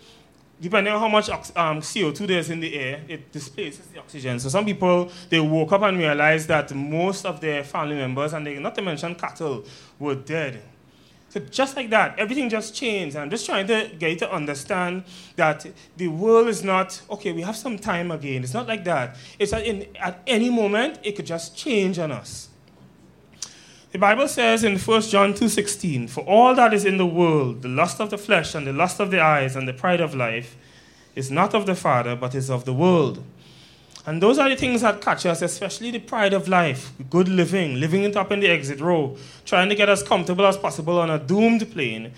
depending 0.60 0.94
on 0.94 1.00
how 1.00 1.08
much 1.08 1.30
um, 1.30 1.82
CO2 1.82 2.28
there's 2.28 2.50
in 2.50 2.60
the 2.60 2.74
air, 2.76 3.02
it 3.08 3.32
displaces 3.32 3.88
the 3.88 4.00
oxygen. 4.00 4.40
So 4.40 4.50
some 4.50 4.66
people, 4.66 5.12
they 5.30 5.40
woke 5.40 5.72
up 5.74 5.82
and 5.82 5.98
realized 5.98 6.48
that 6.48 6.74
most 6.74 7.26
of 7.26 7.42
their 7.42 7.64
family 7.64 7.96
members, 7.96 8.34
and 8.34 8.46
they, 8.48 8.58
not 8.60 8.76
to 8.76 8.82
mention 8.82 9.16
cattle, 9.16 9.66
were 10.00 10.16
dead. 10.16 10.62
So 11.30 11.42
just 11.42 11.76
like 11.76 11.90
that, 11.90 12.18
everything 12.18 12.50
just 12.50 12.74
changed. 12.74 13.18
I'm 13.18 13.30
just 13.30 13.46
trying 13.46 13.68
to 13.68 13.92
get 14.00 14.12
you 14.12 14.18
to 14.20 14.32
understand 14.32 15.04
that 15.36 15.66
the 15.98 16.08
world 16.08 16.48
is 16.48 16.64
not, 16.64 17.02
okay, 17.10 17.34
we 17.34 17.42
have 17.42 17.58
some 17.58 17.78
time 17.78 18.10
again. 18.12 18.42
It's 18.42 18.54
not 18.54 18.68
like 18.68 18.86
that. 18.86 19.18
It's 19.38 19.52
that 19.52 19.66
in, 19.66 19.88
at 19.98 20.22
any 20.26 20.50
moment, 20.50 21.00
it 21.04 21.18
could 21.18 21.26
just 21.26 21.58
change 21.58 22.00
on 22.00 22.14
us. 22.14 22.48
The 23.96 24.00
Bible 24.00 24.28
says 24.28 24.66
in 24.66 24.78
1 24.78 25.10
John 25.10 25.34
2:16, 25.34 26.10
"For 26.10 26.20
all 26.26 26.54
that 26.56 26.74
is 26.74 26.84
in 26.84 26.98
the 26.98 27.06
world, 27.06 27.62
the 27.62 27.70
lust 27.70 28.02
of 28.02 28.10
the 28.10 28.18
flesh 28.18 28.54
and 28.54 28.68
the 28.68 28.74
lust 28.74 29.00
of 29.00 29.10
the 29.10 29.22
eyes 29.22 29.56
and 29.56 29.70
the 29.70 29.72
pride 29.72 30.02
of 30.02 30.14
life, 30.14 30.58
is 31.16 31.32
not 31.32 31.54
of 31.54 31.66
the 31.66 31.76
Father, 31.76 32.14
but 32.14 32.36
is 32.36 32.50
of 32.50 32.66
the 32.66 32.74
world." 32.74 33.24
And 34.06 34.22
those 34.22 34.38
are 34.38 34.50
the 34.50 34.58
things 34.58 34.82
that 34.82 35.00
catch 35.00 35.26
us, 35.26 35.42
especially 35.42 35.92
the 35.92 36.00
pride 36.00 36.34
of 36.34 36.50
life, 36.50 36.92
good 37.10 37.30
living, 37.30 37.80
living 37.80 38.04
it 38.04 38.18
up 38.18 38.34
in 38.34 38.42
the 38.42 38.50
exit 38.50 38.82
row, 38.82 39.16
trying 39.46 39.70
to 39.70 39.76
get 39.76 39.88
as 39.88 40.04
comfortable 40.04 40.46
as 40.46 40.58
possible 40.58 41.00
on 41.00 41.10
a 41.10 41.18
doomed 41.18 41.72
plane. 41.72 42.12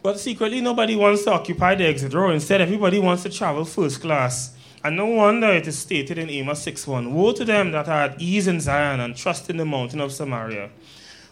But 0.00 0.20
secretly, 0.20 0.60
nobody 0.60 0.94
wants 0.94 1.24
to 1.24 1.32
occupy 1.32 1.74
the 1.74 1.88
exit 1.88 2.14
row. 2.14 2.30
Instead, 2.30 2.60
everybody 2.60 3.00
wants 3.00 3.24
to 3.24 3.30
travel 3.30 3.64
first 3.64 4.00
class. 4.00 4.52
And 4.84 4.96
no 4.96 5.06
wonder 5.06 5.46
it 5.46 5.66
is 5.66 5.78
stated 5.78 6.18
in 6.18 6.28
Amos 6.28 6.62
6:1, 6.62 7.14
Woe 7.14 7.32
to 7.32 7.42
them 7.46 7.72
that 7.72 7.88
are 7.88 8.02
at 8.02 8.20
ease 8.20 8.46
in 8.46 8.60
Zion 8.60 9.00
and 9.00 9.16
trust 9.16 9.48
in 9.48 9.56
the 9.56 9.64
mountain 9.64 9.98
of 9.98 10.12
Samaria. 10.12 10.68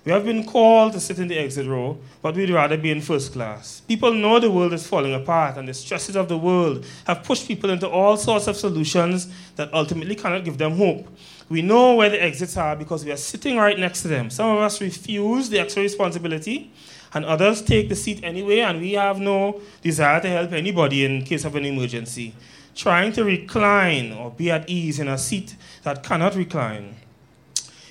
We 0.06 0.10
have 0.10 0.24
been 0.24 0.44
called 0.44 0.94
to 0.94 1.00
sit 1.00 1.18
in 1.18 1.28
the 1.28 1.38
exit 1.38 1.66
row, 1.66 1.98
but 2.22 2.34
we'd 2.34 2.48
rather 2.48 2.78
be 2.78 2.90
in 2.90 3.02
first 3.02 3.34
class. 3.34 3.82
People 3.86 4.14
know 4.14 4.40
the 4.40 4.50
world 4.50 4.72
is 4.72 4.86
falling 4.86 5.12
apart, 5.12 5.58
and 5.58 5.68
the 5.68 5.74
stresses 5.74 6.16
of 6.16 6.28
the 6.28 6.38
world 6.38 6.86
have 7.06 7.24
pushed 7.24 7.46
people 7.46 7.68
into 7.68 7.86
all 7.86 8.16
sorts 8.16 8.46
of 8.46 8.56
solutions 8.56 9.28
that 9.56 9.72
ultimately 9.74 10.14
cannot 10.14 10.46
give 10.46 10.56
them 10.56 10.78
hope. 10.78 11.06
We 11.50 11.60
know 11.60 11.94
where 11.94 12.08
the 12.08 12.22
exits 12.22 12.56
are 12.56 12.74
because 12.74 13.04
we 13.04 13.12
are 13.12 13.18
sitting 13.18 13.58
right 13.58 13.78
next 13.78 14.00
to 14.02 14.08
them. 14.08 14.30
Some 14.30 14.48
of 14.48 14.62
us 14.62 14.80
refuse 14.80 15.50
the 15.50 15.60
extra 15.60 15.82
responsibility, 15.82 16.70
and 17.12 17.26
others 17.26 17.60
take 17.60 17.90
the 17.90 17.96
seat 17.96 18.20
anyway, 18.24 18.60
and 18.60 18.80
we 18.80 18.92
have 18.92 19.20
no 19.20 19.60
desire 19.82 20.22
to 20.22 20.28
help 20.28 20.52
anybody 20.52 21.04
in 21.04 21.22
case 21.22 21.44
of 21.44 21.54
an 21.54 21.66
emergency. 21.66 22.34
Trying 22.74 23.12
to 23.12 23.24
recline 23.24 24.12
or 24.12 24.30
be 24.30 24.50
at 24.50 24.68
ease 24.68 24.98
in 24.98 25.08
a 25.08 25.18
seat 25.18 25.56
that 25.82 26.02
cannot 26.02 26.34
recline. 26.34 26.96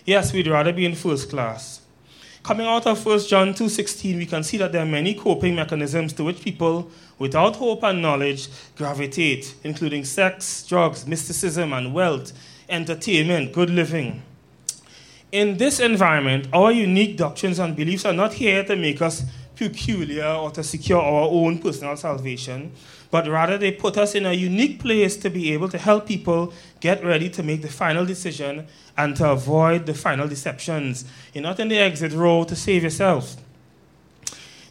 Yes, 0.06 0.34
we'd 0.34 0.48
rather 0.48 0.74
be 0.74 0.86
in 0.86 0.96
first 0.96 1.30
class. 1.30 1.82
Coming 2.44 2.65
out 2.65 2.88
of 2.88 3.06
1 3.06 3.20
John 3.28 3.54
2.16, 3.54 4.17
we 4.17 4.26
can 4.26 4.44
see 4.44 4.58
that 4.58 4.72
there 4.72 4.82
are 4.82 4.86
many 4.86 5.13
coping 5.13 5.56
mechanisms 5.56 6.12
to 6.13 6.24
which 6.24 6.41
people 6.41 6.89
without 7.20 7.58
hope 7.58 7.84
and 7.84 8.02
knowledge 8.02 8.50
gravitate, 8.76 9.54
including 9.63 10.04
sex, 10.04 10.65
drugs, 10.67 11.06
mysticism, 11.06 11.72
and 11.72 11.94
wealth, 11.94 12.34
entertainment, 12.67 13.54
good 13.54 13.70
living. 13.70 14.24
In 15.32 15.58
this 15.58 15.80
environment, 15.80 16.48
our 16.52 16.72
unique 16.72 17.15
doctrines 17.15 17.60
and 17.60 17.76
beliefs 17.76 18.06
are 18.06 18.13
not 18.13 18.34
here 18.34 18.63
to 18.63 18.76
make 18.76 19.04
us 19.04 19.24
peculiar 19.56 20.26
or 20.26 20.50
to 20.52 20.63
secure 20.63 21.00
our 21.00 21.30
own 21.30 21.60
personal 21.60 21.96
salvation, 21.96 22.72
but 23.12 23.28
rather 23.28 23.58
they 23.58 23.71
put 23.71 23.97
us 23.97 24.15
in 24.15 24.26
a 24.26 24.34
unique 24.34 24.80
place 24.80 25.17
to 25.17 25.30
be 25.30 25.54
able 25.54 25.69
to 25.69 25.78
help 25.78 26.08
people 26.08 26.54
get 26.80 27.04
ready 27.04 27.30
to 27.30 27.43
make 27.43 27.62
the 27.62 27.67
final 27.67 28.06
decision 28.06 28.65
and 28.97 29.15
to 29.17 29.30
avoid 29.30 29.86
the 29.86 29.93
final 29.93 30.28
deceptions. 30.28 31.06
You're 31.34 31.43
not 31.43 31.60
in 31.60 31.67
the 31.67 31.78
exit 31.78 32.13
row 32.13 32.43
to 32.45 32.56
save 32.56 32.84
yourself. 32.84 33.36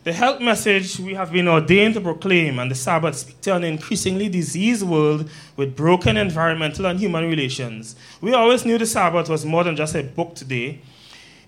The 0.03 0.15
health 0.15 0.41
message 0.41 0.99
we 0.99 1.13
have 1.13 1.31
been 1.31 1.47
ordained 1.47 1.93
to 1.93 2.01
proclaim 2.01 2.59
and 2.59 2.71
the 2.71 2.75
Sabbath 2.75 3.17
speak 3.17 3.43
to 3.43 3.55
an 3.55 3.65
increasingly 3.65 4.31
diseased 4.31 4.83
world 4.83 5.29
with 5.59 5.77
broken 5.77 6.17
environmental 6.17 6.87
and 6.87 6.99
human 6.99 7.29
relations. 7.29 7.97
We 8.23 8.33
always 8.33 8.65
knew 8.65 8.79
the 8.79 8.87
Sabbath 8.87 9.29
was 9.29 9.45
more 9.45 9.63
than 9.63 9.77
just 9.77 9.95
a 9.95 10.03
book 10.03 10.35
today. 10.35 10.81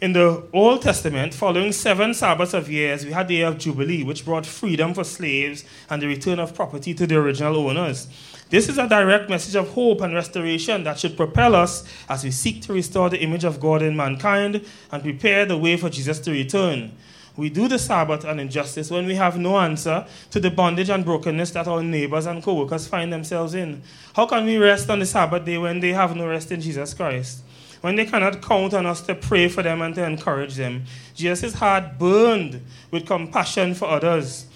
In 0.02 0.14
the 0.14 0.42
Old 0.52 0.82
Testament, 0.82 1.32
following 1.32 1.70
seven 1.70 2.12
Sabbaths 2.12 2.54
of 2.54 2.68
years, 2.68 3.04
we 3.04 3.12
had 3.12 3.28
the 3.28 3.36
year 3.36 3.46
of 3.46 3.56
Jubilee, 3.56 4.02
which 4.02 4.24
brought 4.24 4.44
freedom 4.44 4.94
for 4.94 5.04
slaves 5.04 5.64
and 5.88 6.02
the 6.02 6.08
return 6.08 6.40
of 6.40 6.56
property 6.56 6.92
to 6.92 7.06
the 7.06 7.14
original 7.14 7.56
owners. 7.56 8.08
This 8.50 8.68
is 8.68 8.78
a 8.78 8.88
direct 8.88 9.30
message 9.30 9.54
of 9.54 9.68
hope 9.68 10.00
and 10.00 10.12
restoration 10.12 10.82
that 10.82 10.98
should 10.98 11.16
propel 11.16 11.54
us 11.54 11.84
as 12.08 12.24
we 12.24 12.32
seek 12.32 12.62
to 12.62 12.72
restore 12.72 13.10
the 13.10 13.20
image 13.20 13.44
of 13.44 13.60
God 13.60 13.80
in 13.80 13.96
mankind 13.96 14.66
and 14.90 15.02
prepare 15.04 15.46
the 15.46 15.56
way 15.56 15.76
for 15.76 15.88
Jesus 15.88 16.18
to 16.18 16.32
return. 16.32 16.90
We 17.36 17.48
do 17.48 17.68
the 17.68 17.78
Sabbath 17.78 18.24
and 18.24 18.40
injustice 18.40 18.90
when 18.90 19.06
we 19.06 19.14
have 19.14 19.38
no 19.38 19.56
answer 19.60 20.04
to 20.32 20.40
the 20.40 20.50
bondage 20.50 20.90
and 20.90 21.04
brokenness 21.04 21.52
that 21.52 21.68
our 21.68 21.80
neighbors 21.80 22.26
and 22.26 22.42
co 22.42 22.54
workers 22.54 22.88
find 22.88 23.12
themselves 23.12 23.54
in. 23.54 23.82
How 24.16 24.26
can 24.26 24.46
we 24.46 24.56
rest 24.56 24.90
on 24.90 24.98
the 24.98 25.06
Sabbath 25.06 25.44
day 25.44 25.58
when 25.58 25.78
they 25.78 25.92
have 25.92 26.16
no 26.16 26.26
rest 26.26 26.50
in 26.50 26.60
Jesus 26.60 26.92
Christ? 26.92 27.42
When 27.82 27.96
they 27.96 28.06
cannot 28.06 28.40
count 28.40 28.74
on 28.74 28.86
us 28.86 29.00
to 29.02 29.14
pray 29.14 29.48
for 29.48 29.62
them 29.62 29.82
and 29.82 29.94
to 29.96 30.04
encourage 30.04 30.54
them. 30.54 30.84
Jesus' 31.14 31.54
heart 31.54 31.98
burned 31.98 32.62
with 32.90 33.06
compassion 33.06 33.74
for 33.74 33.88
others. 33.88 34.46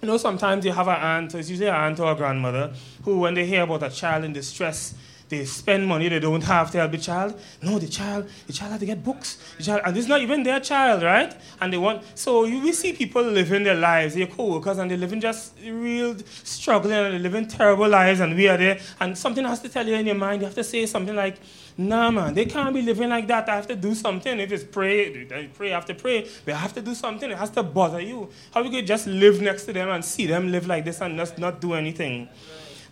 You 0.00 0.08
know, 0.08 0.16
sometimes 0.16 0.64
you 0.64 0.72
have 0.72 0.88
an 0.88 0.96
aunt, 0.96 1.34
it's 1.34 1.50
usually 1.50 1.68
an 1.68 1.74
aunt 1.74 2.00
or 2.00 2.12
a 2.12 2.14
grandmother, 2.14 2.72
who, 3.04 3.18
when 3.18 3.34
they 3.34 3.46
hear 3.46 3.62
about 3.62 3.82
a 3.82 3.90
child 3.90 4.24
in 4.24 4.32
distress, 4.32 4.94
they 5.32 5.46
spend 5.46 5.86
money 5.86 6.08
they 6.10 6.20
don't 6.20 6.44
have 6.44 6.70
to 6.70 6.78
help 6.78 6.92
the 6.92 6.98
child. 6.98 7.40
No, 7.62 7.78
the 7.78 7.88
child, 7.88 8.28
the 8.46 8.52
child 8.52 8.72
has 8.72 8.80
to 8.80 8.86
get 8.86 9.02
books. 9.02 9.38
The 9.56 9.64
child, 9.64 9.80
and 9.86 9.96
it's 9.96 10.06
not 10.06 10.20
even 10.20 10.42
their 10.42 10.60
child, 10.60 11.02
right? 11.02 11.34
And 11.60 11.72
they 11.72 11.78
want. 11.78 12.02
So 12.14 12.44
you 12.44 12.60
we 12.60 12.72
see 12.72 12.92
people 12.92 13.22
living 13.22 13.64
their 13.64 13.74
lives, 13.74 14.14
their 14.14 14.26
co-workers, 14.26 14.76
and 14.78 14.90
they're 14.90 14.98
living 14.98 15.20
just 15.20 15.54
real 15.64 16.16
struggling 16.44 16.98
and 16.98 17.14
they're 17.14 17.20
living 17.20 17.48
terrible 17.48 17.88
lives, 17.88 18.20
and 18.20 18.36
we 18.36 18.46
are 18.46 18.58
there. 18.58 18.78
And 19.00 19.16
something 19.16 19.44
has 19.44 19.60
to 19.60 19.70
tell 19.70 19.86
you 19.86 19.94
in 19.94 20.06
your 20.06 20.14
mind. 20.14 20.42
You 20.42 20.46
have 20.46 20.54
to 20.56 20.64
say 20.64 20.84
something 20.84 21.16
like, 21.16 21.38
Nah, 21.78 22.10
man, 22.10 22.34
they 22.34 22.44
can't 22.44 22.74
be 22.74 22.82
living 22.82 23.08
like 23.08 23.26
that. 23.28 23.48
I 23.48 23.56
have 23.56 23.66
to 23.68 23.76
do 23.76 23.94
something. 23.94 24.38
If 24.38 24.52
it's 24.52 24.64
pray, 24.64 25.48
pray 25.54 25.72
after 25.72 25.94
pray, 25.94 26.28
we 26.44 26.52
have 26.52 26.74
to 26.74 26.82
do 26.82 26.94
something. 26.94 27.30
It 27.30 27.38
has 27.38 27.48
to 27.50 27.62
bother 27.62 28.00
you. 28.00 28.28
How 28.52 28.62
you 28.62 28.70
could 28.70 28.86
just 28.86 29.06
live 29.06 29.40
next 29.40 29.64
to 29.64 29.72
them 29.72 29.88
and 29.88 30.04
see 30.04 30.26
them 30.26 30.52
live 30.52 30.66
like 30.66 30.84
this 30.84 31.00
and 31.00 31.16
just 31.16 31.38
not 31.38 31.62
do 31.62 31.72
anything? 31.72 32.28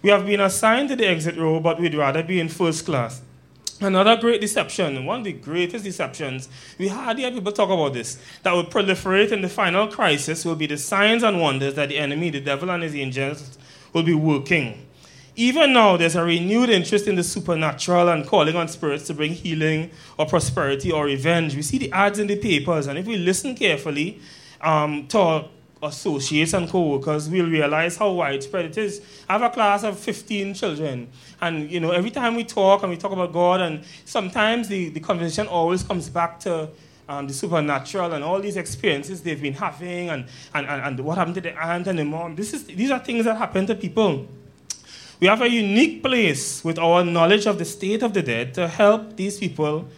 We 0.03 0.11
have 0.11 0.25
been 0.25 0.41
assigned 0.41 0.89
to 0.89 0.97
the 0.97 1.07
exit 1.07 1.37
row, 1.37 1.61
but 1.61 1.79
we'd 1.79 1.95
rather 1.95 2.23
be 2.23 2.41
in 2.41 2.49
first 2.49 2.87
class. 2.87 3.23
Another 3.83 4.17
great 4.17 4.43
deception, 4.43 5.07
one 5.07 5.21
of 5.21 5.25
the 5.25 5.33
greatest 5.33 5.85
deceptions, 5.85 6.51
we 6.79 6.89
hardly 6.89 7.23
hear 7.23 7.33
people 7.33 7.53
talk 7.53 7.71
about 7.71 7.95
this, 7.95 8.19
that 8.43 8.53
will 8.53 8.65
proliferate 8.65 9.33
in 9.33 9.41
the 9.41 9.49
final 9.49 9.89
crisis 9.89 10.45
will 10.45 10.55
be 10.55 10.67
the 10.67 10.77
signs 10.77 11.23
and 11.23 11.41
wonders 11.41 11.75
that 11.75 11.89
the 11.89 11.97
enemy, 11.97 12.29
the 12.29 12.41
devil, 12.41 12.71
and 12.71 12.83
his 12.83 12.95
angels 12.95 13.59
will 13.95 14.03
be 14.03 14.13
working. 14.13 14.87
Even 15.35 15.73
now, 15.73 15.97
there's 15.97 16.17
a 16.17 16.23
renewed 16.23 16.69
interest 16.69 17.07
in 17.07 17.15
the 17.15 17.23
supernatural 17.23 18.11
and 18.11 18.27
calling 18.27 18.55
on 18.57 18.69
spirits 18.69 19.07
to 19.07 19.15
bring 19.15 19.33
healing 19.33 19.91
or 20.19 20.27
prosperity 20.27 20.93
or 20.93 21.07
revenge. 21.07 21.57
We 21.57 21.63
see 21.63 21.79
the 21.79 21.91
ads 21.93 22.19
in 22.19 22.27
the 22.27 22.37
papers, 22.37 22.87
and 22.87 22.99
if 22.99 23.07
we 23.07 23.17
listen 23.17 23.55
carefully 23.55 24.21
um, 24.61 25.07
to 25.09 25.47
associates 25.83 26.53
and 26.53 26.69
co-workers, 26.69 27.29
we'll 27.29 27.49
realize 27.49 27.97
how 27.97 28.13
widespread 28.13 28.67
it 28.67 28.79
is. 28.79 29.01
I 29.29 29.35
have 29.35 29.43
a 29.43 29.51
class 29.51 29.83
of 29.83 29.99
15 29.99 30.55
children, 30.55 31.09
and 31.41 31.71
you 31.71 31.81
know, 31.81 31.91
every 31.91 32.11
time 32.11 32.35
we 32.35 32.45
talk 32.45 32.83
and 32.83 32.91
we 32.91 32.97
talk 32.97 33.13
about 33.13 33.33
God, 33.33 33.61
and 33.61 33.85
sometimes 34.05 34.69
the, 34.69 34.91
the 34.91 35.01
conversation 35.01 35.47
always 35.47 35.83
comes 35.83 36.09
back 36.09 36.39
to 36.41 36.69
um, 37.09 37.27
the 37.27 37.35
supernatural 37.35 38.13
and 38.13 38.23
all 38.23 38.41
these 38.41 38.57
experiences 38.57 39.23
they've 39.23 39.41
been 39.41 39.55
having, 39.55 40.11
and, 40.11 40.27
and, 40.55 40.67
and, 40.67 40.83
and 40.83 41.01
what 41.01 41.19
happened 41.19 41.35
to 41.37 41.41
the 41.41 41.59
aunt 41.61 41.87
and 41.87 41.99
the 41.99 42.05
mom. 42.05 42.37
This 42.37 42.53
is, 42.55 42.65
these 42.65 42.91
are 42.91 42.99
things 42.99 43.25
that 43.25 43.37
happen 43.37 43.67
to 43.67 43.75
people. 43.75 44.29
We 45.19 45.27
have 45.27 45.43
a 45.43 45.51
unique 45.51 46.03
place 46.03 46.65
with 46.65 46.79
our 46.79 47.05
knowledge 47.05 47.47
of 47.47 47.59
the 47.59 47.65
state 47.65 48.03
of 48.03 48.15
the 48.15 48.23
dead 48.23 48.55
to 48.55 48.69
help 48.69 49.17
these 49.17 49.39
people 49.39 49.89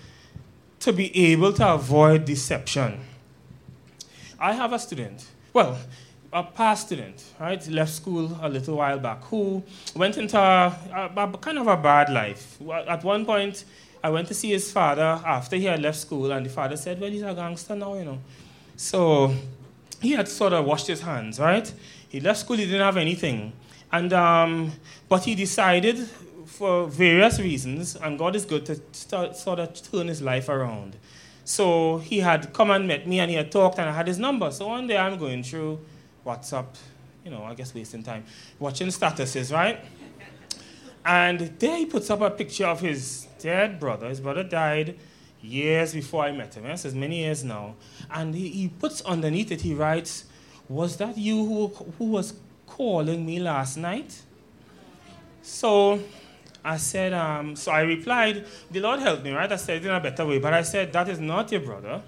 to 0.80 0.92
be 0.92 1.16
able 1.30 1.52
to 1.52 1.74
avoid 1.74 2.24
deception. 2.24 2.98
I 4.40 4.54
have 4.54 4.72
a 4.72 4.78
student, 4.80 5.24
well, 5.52 5.78
a 6.32 6.42
past 6.42 6.86
student, 6.86 7.22
right, 7.38 7.66
left 7.68 7.92
school 7.92 8.38
a 8.40 8.48
little 8.48 8.76
while 8.76 8.98
back, 8.98 9.22
who 9.24 9.62
went 9.94 10.16
into 10.16 10.38
a, 10.38 11.10
a, 11.16 11.20
a, 11.20 11.38
kind 11.38 11.58
of 11.58 11.66
a 11.66 11.76
bad 11.76 12.10
life. 12.10 12.58
At 12.88 13.04
one 13.04 13.26
point, 13.26 13.64
I 14.02 14.08
went 14.10 14.28
to 14.28 14.34
see 14.34 14.50
his 14.50 14.72
father 14.72 15.20
after 15.24 15.56
he 15.56 15.66
had 15.66 15.82
left 15.82 15.98
school, 15.98 16.32
and 16.32 16.46
the 16.46 16.50
father 16.50 16.76
said, 16.76 17.00
Well, 17.00 17.10
he's 17.10 17.22
a 17.22 17.34
gangster 17.34 17.76
now, 17.76 17.94
you 17.94 18.04
know. 18.04 18.18
So 18.76 19.34
he 20.00 20.12
had 20.12 20.26
sort 20.26 20.54
of 20.54 20.64
washed 20.64 20.86
his 20.86 21.02
hands, 21.02 21.38
right? 21.38 21.70
He 22.08 22.18
left 22.18 22.40
school, 22.40 22.56
he 22.56 22.64
didn't 22.64 22.80
have 22.80 22.96
anything. 22.96 23.52
And, 23.92 24.12
um, 24.12 24.72
but 25.08 25.24
he 25.24 25.34
decided 25.34 25.98
for 26.46 26.86
various 26.86 27.38
reasons, 27.38 27.94
and 27.96 28.18
God 28.18 28.34
is 28.34 28.44
good 28.44 28.64
to 28.66 28.80
start, 28.92 29.36
sort 29.36 29.58
of 29.58 29.80
turn 29.82 30.08
his 30.08 30.22
life 30.22 30.48
around. 30.48 30.96
So 31.44 31.98
he 31.98 32.20
had 32.20 32.52
come 32.52 32.70
and 32.70 32.86
met 32.86 33.06
me 33.06 33.20
and 33.20 33.30
he 33.30 33.36
had 33.36 33.50
talked 33.50 33.78
and 33.78 33.88
I 33.88 33.92
had 33.92 34.06
his 34.06 34.18
number. 34.18 34.50
So 34.50 34.68
one 34.68 34.86
day 34.86 34.96
I'm 34.96 35.18
going 35.18 35.42
through 35.42 35.80
WhatsApp, 36.26 36.66
you 37.24 37.30
know, 37.30 37.42
I 37.44 37.54
guess 37.54 37.74
wasting 37.74 38.02
time, 38.02 38.24
watching 38.58 38.88
statuses, 38.88 39.52
right? 39.52 39.84
And 41.04 41.40
there 41.58 41.76
he 41.76 41.86
puts 41.86 42.10
up 42.10 42.20
a 42.20 42.30
picture 42.30 42.66
of 42.66 42.80
his 42.80 43.26
dead 43.38 43.80
brother. 43.80 44.08
His 44.08 44.20
brother 44.20 44.44
died 44.44 44.98
years 45.40 45.94
before 45.94 46.24
I 46.24 46.32
met 46.32 46.54
him. 46.54 46.64
Yes, 46.64 46.84
it's 46.84 46.94
many 46.94 47.24
years 47.24 47.42
now. 47.42 47.74
And 48.10 48.34
he, 48.34 48.48
he 48.48 48.68
puts 48.68 49.02
underneath 49.02 49.50
it, 49.50 49.62
he 49.62 49.74
writes, 49.74 50.26
Was 50.68 50.96
that 50.98 51.18
you 51.18 51.44
who, 51.44 51.66
who 51.98 52.04
was 52.04 52.34
calling 52.66 53.26
me 53.26 53.40
last 53.40 53.76
night. 53.76 54.22
So 55.42 56.00
I 56.64 56.76
said, 56.76 57.12
um, 57.12 57.56
so 57.56 57.72
I 57.72 57.80
replied, 57.82 58.46
the 58.70 58.80
Lord 58.80 59.00
helped 59.00 59.24
me, 59.24 59.32
right? 59.32 59.50
I 59.50 59.56
said 59.56 59.78
it 59.78 59.86
in 59.86 59.92
a 59.92 60.00
better 60.00 60.24
way, 60.24 60.38
but 60.38 60.54
I 60.54 60.62
said, 60.62 60.92
that 60.92 61.08
is 61.08 61.18
not 61.18 61.50
your 61.50 61.60
brother. 61.60 62.02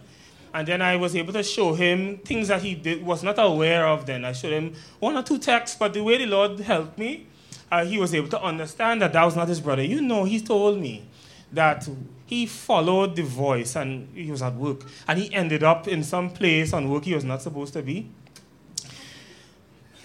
And 0.52 0.68
then 0.68 0.80
I 0.80 0.94
was 0.94 1.16
able 1.16 1.32
to 1.32 1.42
show 1.42 1.74
him 1.74 2.18
things 2.18 2.46
that 2.48 2.62
he 2.62 2.76
did, 2.76 3.04
was 3.04 3.24
not 3.24 3.38
aware 3.40 3.88
of 3.88 4.06
then. 4.06 4.24
I 4.24 4.30
showed 4.32 4.52
him 4.52 4.74
one 5.00 5.16
or 5.16 5.22
two 5.24 5.38
texts, 5.38 5.76
but 5.76 5.92
the 5.92 6.02
way 6.02 6.18
the 6.18 6.26
Lord 6.26 6.60
helped 6.60 6.96
me, 6.96 7.26
uh, 7.72 7.84
he 7.84 7.98
was 7.98 8.14
able 8.14 8.28
to 8.28 8.40
understand 8.40 9.02
that 9.02 9.12
that 9.14 9.24
was 9.24 9.34
not 9.34 9.48
his 9.48 9.60
brother. 9.60 9.82
You 9.82 10.00
know, 10.00 10.22
he 10.22 10.40
told 10.40 10.78
me 10.78 11.04
that 11.52 11.88
he 12.26 12.46
followed 12.46 13.16
the 13.16 13.22
voice 13.22 13.74
and 13.74 14.08
he 14.14 14.30
was 14.30 14.42
at 14.42 14.54
work. 14.54 14.82
And 15.08 15.18
he 15.18 15.34
ended 15.34 15.64
up 15.64 15.88
in 15.88 16.04
some 16.04 16.30
place 16.30 16.72
on 16.72 16.88
work 16.88 17.04
he 17.04 17.14
was 17.14 17.24
not 17.24 17.42
supposed 17.42 17.72
to 17.72 17.82
be. 17.82 18.08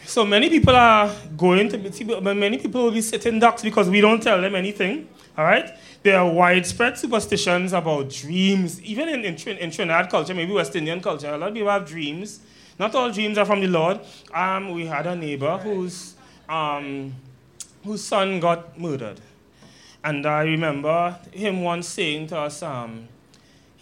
So 0.09 0.25
many 0.25 0.49
people 0.49 0.75
are 0.75 1.15
going 1.37 1.69
to 1.69 1.77
be, 1.77 2.19
many 2.33 2.57
people 2.57 2.81
will 2.81 2.91
be 2.91 2.99
sitting 2.99 3.37
ducks 3.37 3.61
because 3.61 3.91
we 3.91 4.01
don't 4.01 4.23
tell 4.23 4.41
them 4.41 4.55
anything. 4.55 5.07
All 5.37 5.45
right? 5.45 5.69
There 6.01 6.17
are 6.17 6.27
widespread 6.27 6.97
superstitions 6.97 7.73
about 7.73 8.09
dreams, 8.09 8.81
even 8.81 9.07
in, 9.07 9.23
in, 9.23 9.35
in 9.35 9.69
Trinidad 9.69 10.09
culture, 10.09 10.33
maybe 10.33 10.51
West 10.51 10.75
Indian 10.75 10.99
culture. 10.99 11.31
A 11.31 11.37
lot 11.37 11.49
of 11.49 11.53
people 11.53 11.69
have 11.69 11.87
dreams. 11.87 12.39
Not 12.79 12.95
all 12.95 13.11
dreams 13.11 13.37
are 13.37 13.45
from 13.45 13.61
the 13.61 13.67
Lord. 13.67 13.99
Um, 14.33 14.71
we 14.71 14.87
had 14.87 15.05
a 15.05 15.15
neighbor 15.15 15.59
whose, 15.59 16.15
um, 16.49 17.13
whose 17.83 18.03
son 18.03 18.39
got 18.39 18.79
murdered. 18.79 19.21
And 20.03 20.25
I 20.25 20.41
remember 20.41 21.19
him 21.31 21.61
once 21.61 21.87
saying 21.87 22.27
to 22.29 22.39
us, 22.39 22.63
um, 22.63 23.07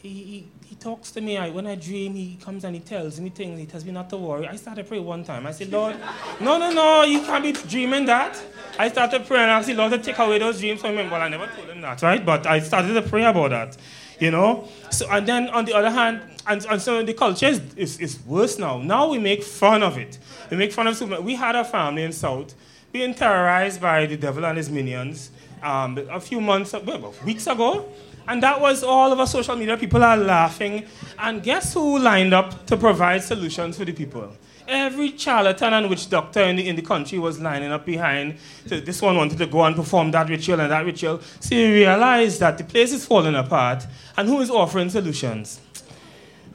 he, 0.01 0.47
he, 0.65 0.75
talks 0.75 1.12
to 1.12 1.21
me. 1.21 1.38
I, 1.38 1.49
when 1.49 1.65
I 1.65 1.75
dream, 1.75 2.13
he 2.13 2.38
comes 2.39 2.63
and 2.63 2.75
he 2.75 2.81
tells 2.81 3.19
me 3.19 3.29
things. 3.29 3.60
He 3.60 3.65
tells 3.65 3.83
me 3.83 3.91
not 3.91 4.10
to 4.12 4.17
worry. 4.17 4.47
I 4.47 4.55
started 4.55 4.88
praying 4.88 5.03
one 5.03 5.23
time. 5.23 5.47
I 5.47 5.51
said, 5.51 5.71
Lord, 5.71 5.95
no, 6.39 6.57
no, 6.60 6.71
no, 6.71 7.03
you 7.03 7.21
can't 7.21 7.43
be 7.43 7.51
dreaming 7.51 8.05
that. 8.05 8.41
I 8.77 8.89
started 8.89 9.25
praying. 9.25 9.43
And 9.43 9.51
I 9.51 9.62
said, 9.63 9.75
Lord, 9.75 9.91
to 9.93 9.97
take 9.97 10.19
away 10.19 10.38
those 10.38 10.60
dreams 10.60 10.81
from 10.81 10.97
him. 10.97 11.10
Well, 11.10 11.21
I 11.21 11.29
never 11.29 11.47
told 11.47 11.69
him 11.69 11.81
that, 11.81 12.01
right? 12.03 12.23
But 12.23 12.45
I 12.45 12.60
started 12.60 12.93
to 12.93 13.01
pray 13.01 13.25
about 13.25 13.49
that, 13.49 13.77
you 14.19 14.29
know? 14.29 14.67
So, 14.91 15.10
and 15.10 15.27
then 15.27 15.49
on 15.49 15.65
the 15.65 15.73
other 15.73 15.89
hand, 15.89 16.21
and, 16.45 16.65
and 16.67 16.81
so 16.81 17.03
the 17.03 17.13
culture 17.13 17.47
is, 17.47 17.62
is, 17.75 17.99
is 17.99 18.19
worse 18.25 18.60
now. 18.60 18.77
Now 18.77 19.10
we 19.10 19.17
make 19.17 19.43
fun 19.43 19.81
of 19.81 19.97
it. 19.97 20.19
We 20.51 20.57
make 20.57 20.73
fun 20.73 20.88
of 20.88 20.95
Superman. 20.95 21.25
We 21.25 21.36
had 21.36 21.55
a 21.55 21.65
family 21.65 22.03
in 22.03 22.12
South 22.12 22.53
being 22.91 23.13
terrorized 23.15 23.81
by 23.81 24.05
the 24.05 24.15
devil 24.15 24.45
and 24.45 24.57
his 24.57 24.69
minions 24.69 25.31
um, 25.63 25.97
a 26.10 26.19
few 26.19 26.39
months, 26.39 26.73
well, 26.73 27.13
weeks 27.25 27.47
ago. 27.47 27.89
And 28.28 28.44
that 28.44 28.60
was 28.60 28.84
all 28.84 29.12
over 29.12 29.26
social 29.26 29.56
media. 29.56 29.78
People 29.78 30.04
are 30.04 30.18
laughing. 30.18 30.86
And 31.18 31.42
guess 31.42 31.74
who 31.74 32.00
lined 32.00 32.34
up 32.34 32.66
to 32.68 32.78
provide 32.78 33.24
solutions 33.24 33.78
for 33.78 33.86
the 33.86 33.94
people? 33.94 34.34
Every 34.68 35.18
charlatan 35.18 35.74
and 35.74 35.90
witch 35.90 36.10
doctor 36.10 36.42
in 36.42 36.58
the, 36.58 36.68
in 36.68 36.76
the 36.76 36.82
country 36.82 37.20
was 37.20 37.40
lining 37.40 37.72
up 37.72 37.86
behind. 37.86 38.38
So 38.66 38.82
this 38.82 39.02
one 39.02 39.16
wanted 39.16 39.38
to 39.38 39.48
go 39.48 39.63
and 39.63 39.76
perform 39.76 40.12
that 40.12 40.28
ritual 40.28 40.60
and 40.60 40.70
that 40.72 40.86
ritual. 40.86 41.22
So 41.40 41.56
you 41.56 41.74
realize 41.74 42.38
that 42.40 42.58
the 42.58 42.66
place 42.66 42.92
is 42.92 43.06
falling 43.06 43.36
apart. 43.36 43.88
And 44.18 44.28
who 44.28 44.42
is 44.42 44.50
offering 44.50 44.90
solutions? 44.90 45.62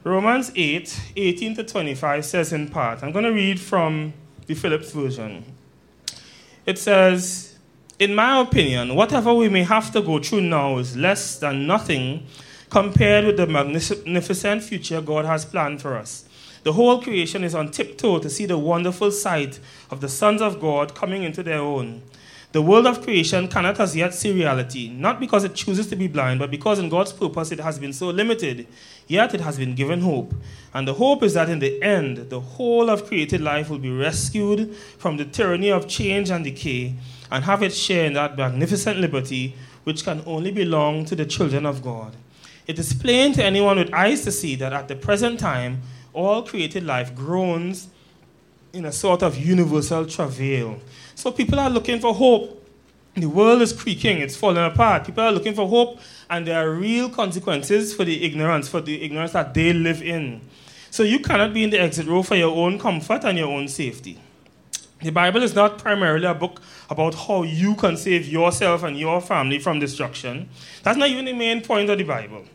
Romans 0.03 0.51
8, 0.53 1.01
18 1.15 1.55
to 1.55 1.63
25 1.63 2.25
says 2.25 2.53
in 2.53 2.69
part, 2.69 3.01
I'm 3.01 3.11
going 3.13 3.25
to 3.25 3.31
read 3.31 3.59
from 3.59 4.13
the 4.45 4.53
Phillips 4.53 4.91
version. 4.91 5.45
It 6.65 6.77
says, 6.77 7.52
in 7.99 8.15
my 8.15 8.41
opinion, 8.41 8.95
whatever 8.95 9.33
we 9.33 9.49
may 9.49 9.63
have 9.63 9.91
to 9.91 10.01
go 10.01 10.19
through 10.19 10.41
now 10.41 10.77
is 10.77 10.97
less 10.97 11.37
than 11.37 11.67
nothing 11.67 12.25
compared 12.69 13.25
with 13.25 13.37
the 13.37 13.45
magnificent 13.45 14.63
future 14.63 14.99
God 14.99 15.25
has 15.25 15.45
planned 15.45 15.81
for 15.81 15.95
us. 15.95 16.25
The 16.63 16.73
whole 16.73 17.01
creation 17.01 17.43
is 17.43 17.53
on 17.53 17.69
tiptoe 17.69 18.19
to 18.19 18.29
see 18.29 18.45
the 18.45 18.57
wonderful 18.57 19.11
sight 19.11 19.59
of 19.91 20.01
the 20.01 20.09
sons 20.09 20.41
of 20.41 20.59
God 20.59 20.95
coming 20.95 21.23
into 21.23 21.43
their 21.43 21.59
own. 21.59 22.01
The 22.53 22.61
world 22.61 22.87
of 22.87 23.01
creation 23.01 23.47
cannot 23.47 23.79
as 23.79 23.95
yet 23.95 24.13
see 24.13 24.31
reality, 24.31 24.87
not 24.89 25.19
because 25.19 25.43
it 25.43 25.55
chooses 25.55 25.87
to 25.87 25.95
be 25.95 26.07
blind, 26.07 26.39
but 26.39 26.51
because 26.51 26.79
in 26.79 26.89
God's 26.89 27.11
purpose 27.11 27.51
it 27.51 27.59
has 27.59 27.79
been 27.79 27.93
so 27.93 28.09
limited. 28.09 28.67
Yet 29.07 29.33
it 29.33 29.41
has 29.41 29.57
been 29.57 29.75
given 29.75 30.01
hope. 30.01 30.33
And 30.73 30.87
the 30.87 30.93
hope 30.93 31.23
is 31.23 31.33
that 31.33 31.49
in 31.49 31.59
the 31.59 31.81
end, 31.81 32.29
the 32.29 32.39
whole 32.39 32.89
of 32.89 33.07
created 33.07 33.41
life 33.41 33.69
will 33.69 33.79
be 33.79 33.91
rescued 33.91 34.75
from 34.75 35.17
the 35.17 35.25
tyranny 35.25 35.71
of 35.71 35.87
change 35.87 36.29
and 36.29 36.43
decay 36.43 36.95
and 37.33 37.43
have 37.45 37.63
its 37.63 37.75
share 37.75 38.05
in 38.05 38.13
that 38.13 38.37
magnificent 38.37 38.99
liberty 38.99 39.55
which 39.85 40.03
can 40.03 40.21
only 40.27 40.51
belong 40.51 41.03
to 41.03 41.15
the 41.15 41.25
children 41.25 41.65
of 41.65 41.81
God. 41.81 42.15
It 42.67 42.77
is 42.77 42.93
plain 42.93 43.33
to 43.33 43.43
anyone 43.43 43.79
with 43.79 43.91
eyes 43.91 44.23
to 44.25 44.31
see 44.31 44.55
that 44.57 44.71
at 44.71 44.87
the 44.87 44.95
present 44.95 45.39
time, 45.39 45.81
all 46.13 46.43
created 46.43 46.85
life 46.85 47.15
groans 47.15 47.89
in 48.71 48.85
a 48.85 48.91
sort 48.91 49.23
of 49.23 49.35
universal 49.35 50.05
travail. 50.05 50.79
So 51.15 51.31
people 51.31 51.59
are 51.59 51.71
looking 51.71 51.99
for 51.99 52.13
hope. 52.13 52.59
The 53.15 53.25
world 53.25 53.63
is 53.63 53.73
creaking, 53.73 54.19
it's 54.19 54.37
falling 54.37 54.63
apart. 54.63 55.05
People 55.05 55.23
are 55.23 55.31
looking 55.31 55.55
for 55.55 55.67
hope, 55.67 55.99
and 56.29 56.45
there 56.45 56.63
are 56.63 56.71
real 56.71 57.09
consequences 57.09 57.95
for 57.95 58.03
the 58.05 58.23
ignorance, 58.23 58.69
for 58.69 58.79
the 58.79 59.01
ignorance 59.01 59.31
that 59.31 59.55
they 59.55 59.73
live 59.73 60.03
in. 60.03 60.39
So 60.91 61.01
you 61.01 61.19
cannot 61.19 61.51
be 61.51 61.63
in 61.63 61.71
the 61.71 61.79
exit 61.79 62.05
row 62.05 62.21
for 62.21 62.35
your 62.35 62.55
own 62.55 62.77
comfort 62.77 63.23
and 63.23 63.39
your 63.39 63.49
own 63.49 63.67
safety. 63.67 64.19
The 65.03 65.11
Bible 65.11 65.43
is 65.43 65.53
not 65.53 65.79
primarily 65.79 66.25
a 66.25 66.33
book 66.33 66.61
about 66.89 67.13
how 67.13 67.43
you 67.43 67.75
can 67.75 67.97
save 67.97 68.25
yourself 68.25 68.83
and 68.83 68.97
your 68.97 69.19
family 69.19 69.59
from 69.59 69.79
destruction. 69.79 70.47
That's 70.81 70.97
not 70.97 71.09
even 71.09 71.25
the 71.25 71.33
main 71.33 71.61
point 71.61 71.89
of 71.89 71.97
the 71.97 72.05
Bible. 72.05 72.45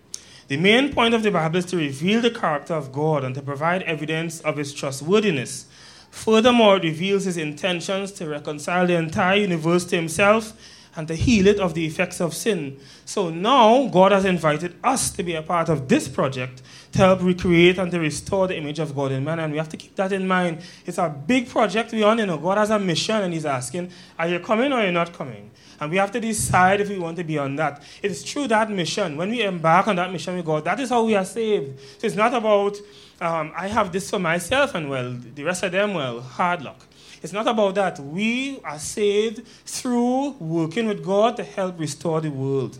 The 0.47 0.57
main 0.57 0.91
point 0.95 1.13
of 1.13 1.23
the 1.23 1.31
Bible 1.31 1.59
is 1.59 1.67
to 1.67 1.77
reveal 1.77 2.23
the 2.23 2.31
character 2.31 2.73
of 2.73 2.91
God 2.91 3.23
and 3.23 3.35
to 3.35 3.43
provide 3.43 3.83
evidence 3.83 4.41
of 4.41 4.57
his 4.57 4.73
trustworthiness. 4.73 5.67
Furthermore, 6.11 6.79
it 6.79 6.85
reveals 6.85 7.25
his 7.25 7.37
intentions 7.37 8.13
to 8.13 8.27
reconcile 8.27 8.87
the 8.87 8.97
entire 8.97 9.37
universe 9.41 9.85
to 9.85 9.97
himself 9.97 10.55
and 10.99 11.07
to 11.07 11.15
heal 11.15 11.47
it 11.47 11.61
of 11.61 11.75
the 11.75 11.87
effects 11.87 12.21
of 12.21 12.35
sin. 12.35 12.77
So 13.05 13.31
now, 13.31 13.87
God 13.87 14.11
has 14.11 14.25
invited 14.25 14.75
us 14.83 15.11
to 15.13 15.23
be 15.23 15.37
a 15.37 15.43
part 15.43 15.69
of 15.69 15.89
this 15.89 16.09
project 16.09 16.61
to 16.91 16.99
help 16.99 17.23
recreate 17.23 17.79
and 17.79 17.89
to 17.93 18.01
restore 18.01 18.49
the 18.49 18.57
image 18.57 18.81
of 18.81 18.97
God 18.97 19.13
in 19.13 19.23
man. 19.23 19.39
And 19.39 19.53
we 19.53 19.59
have 19.59 19.69
to 19.69 19.77
keep 19.77 19.95
that 19.95 20.13
in 20.13 20.27
mind. 20.27 20.59
It's 20.85 20.99
a 20.99 21.09
big 21.09 21.49
project 21.49 21.93
we're 21.93 22.05
on. 22.05 22.19
You 22.19 22.27
know, 22.27 22.37
God 22.37 22.59
has 22.59 22.71
a 22.71 22.81
mission 22.81 23.15
and 23.15 23.33
He's 23.33 23.47
asking, 23.47 23.93
Are 24.19 24.27
you 24.27 24.41
coming 24.41 24.73
or 24.73 24.81
are 24.81 24.87
you 24.87 24.91
not 24.91 25.13
coming? 25.13 25.53
And 25.81 25.89
we 25.89 25.99
have 25.99 26.11
to 26.11 26.21
decide 26.21 26.81
if 26.81 26.89
we 26.89 26.99
want 26.99 27.17
to 27.19 27.25
be 27.25 27.39
on 27.39 27.55
that. 27.55 27.81
It 28.03 28.11
is 28.11 28.25
through 28.25 28.49
that 28.49 28.69
mission. 28.69 29.17
When 29.17 29.31
we 29.31 29.45
embark 29.45 29.87
on 29.87 29.95
that 29.97 30.11
mission 30.11 30.35
with 30.35 30.47
God, 30.47 30.65
that 30.65 30.81
is 30.81 30.91
how 30.91 31.05
we 31.05 31.15
are 31.15 31.25
saved. 31.25 31.79
So 31.99 32.09
it's 32.09 32.17
not 32.17 32.35
about, 32.35 32.77
um, 33.21 33.53
I 33.57 33.69
have 33.69 33.93
this 33.93 34.11
for 34.11 34.19
myself 34.19 34.75
and 34.75 34.91
well, 34.91 35.13
the 35.13 35.45
rest 35.45 35.63
of 35.63 35.71
them, 35.71 35.95
well, 35.95 36.21
hard 36.21 36.63
luck. 36.63 36.88
It's 37.23 37.33
not 37.33 37.49
about 37.49 37.75
that. 37.75 37.99
We 37.99 38.61
are 38.65 38.79
saved 38.79 39.47
through 39.65 40.31
working 40.39 40.87
with 40.87 41.05
God 41.05 41.37
to 41.37 41.45
help 41.45 41.79
restore 41.79 42.21
the 42.21 42.31
world. 42.31 42.79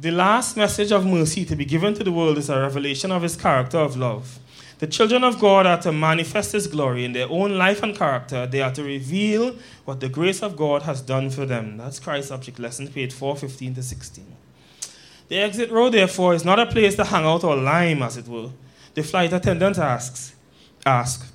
The 0.00 0.10
last 0.10 0.56
message 0.56 0.92
of 0.92 1.04
mercy 1.04 1.44
to 1.44 1.56
be 1.56 1.64
given 1.64 1.94
to 1.94 2.04
the 2.04 2.12
world 2.12 2.38
is 2.38 2.48
a 2.48 2.60
revelation 2.60 3.10
of 3.10 3.22
his 3.22 3.36
character 3.36 3.78
of 3.78 3.96
love. 3.96 4.38
The 4.78 4.86
children 4.86 5.24
of 5.24 5.40
God 5.40 5.66
are 5.66 5.80
to 5.82 5.90
manifest 5.90 6.52
his 6.52 6.68
glory 6.68 7.04
in 7.04 7.12
their 7.12 7.28
own 7.28 7.58
life 7.58 7.82
and 7.82 7.96
character. 7.96 8.46
They 8.46 8.62
are 8.62 8.72
to 8.74 8.84
reveal 8.84 9.56
what 9.84 9.98
the 9.98 10.08
grace 10.08 10.40
of 10.40 10.56
God 10.56 10.82
has 10.82 11.00
done 11.00 11.30
for 11.30 11.44
them. 11.46 11.78
That's 11.78 11.98
Christ's 11.98 12.30
object 12.30 12.60
lesson, 12.60 12.86
page 12.86 13.12
415 13.12 13.74
to 13.74 13.82
16. 13.82 14.24
The 15.26 15.38
exit 15.38 15.72
row, 15.72 15.90
therefore, 15.90 16.34
is 16.34 16.44
not 16.44 16.60
a 16.60 16.66
place 16.66 16.94
to 16.94 17.04
hang 17.04 17.24
out 17.24 17.42
or 17.42 17.56
lime, 17.56 18.02
as 18.02 18.16
it 18.16 18.28
were. 18.28 18.50
The 18.94 19.02
flight 19.02 19.32
attendant 19.32 19.78
asks, 19.78 20.34
ask, 20.86 21.26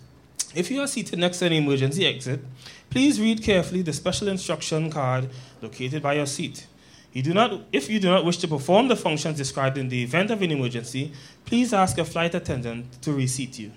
if 0.56 0.70
you 0.70 0.82
are 0.82 0.88
seated 0.88 1.20
next 1.20 1.40
to 1.40 1.46
an 1.46 1.54
emergency 1.54 2.06
exit, 2.06 2.42
please 2.90 3.20
read 3.20 3.44
carefully 3.44 3.82
the 3.82 3.94
special 3.94 4.28
instruction 4.28 4.92
card 4.92 5.30
located 5.62 6.02
by 6.02 6.14
your 6.14 6.26
seat. 6.26 6.68
You 7.12 7.22
do 7.22 7.34
not, 7.34 7.62
if 7.72 7.90
you 7.90 8.00
do 8.00 8.10
not 8.10 8.26
wish 8.26 8.38
to 8.38 8.48
perform 8.48 8.88
the 8.88 8.96
functions 8.96 9.38
described 9.38 9.78
in 9.78 9.90
the 9.90 10.02
event 10.02 10.32
of 10.32 10.42
an 10.42 10.52
emergency, 10.52 11.14
please 11.46 11.74
ask 11.74 11.98
a 11.98 12.06
flight 12.06 12.34
attendant 12.34 13.02
to 13.04 13.14
reseat 13.14 13.60
you. 13.60 13.72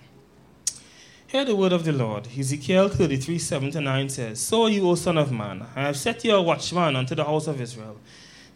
Hear 1.26 1.44
the 1.44 1.56
word 1.56 1.72
of 1.72 1.84
the 1.84 1.92
Lord. 1.92 2.28
Ezekiel 2.38 2.88
33, 2.88 3.38
7 3.38 3.70
to 3.72 3.80
9 3.80 4.08
says, 4.08 4.40
So 4.40 4.68
you, 4.68 4.88
O 4.88 4.94
son 4.94 5.18
of 5.18 5.32
man, 5.32 5.66
I 5.74 5.82
have 5.82 5.96
set 5.96 6.24
you 6.24 6.34
a 6.34 6.40
watchman 6.40 6.96
unto 6.96 7.14
the 7.14 7.24
house 7.24 7.46
of 7.46 7.60
Israel. 7.60 7.98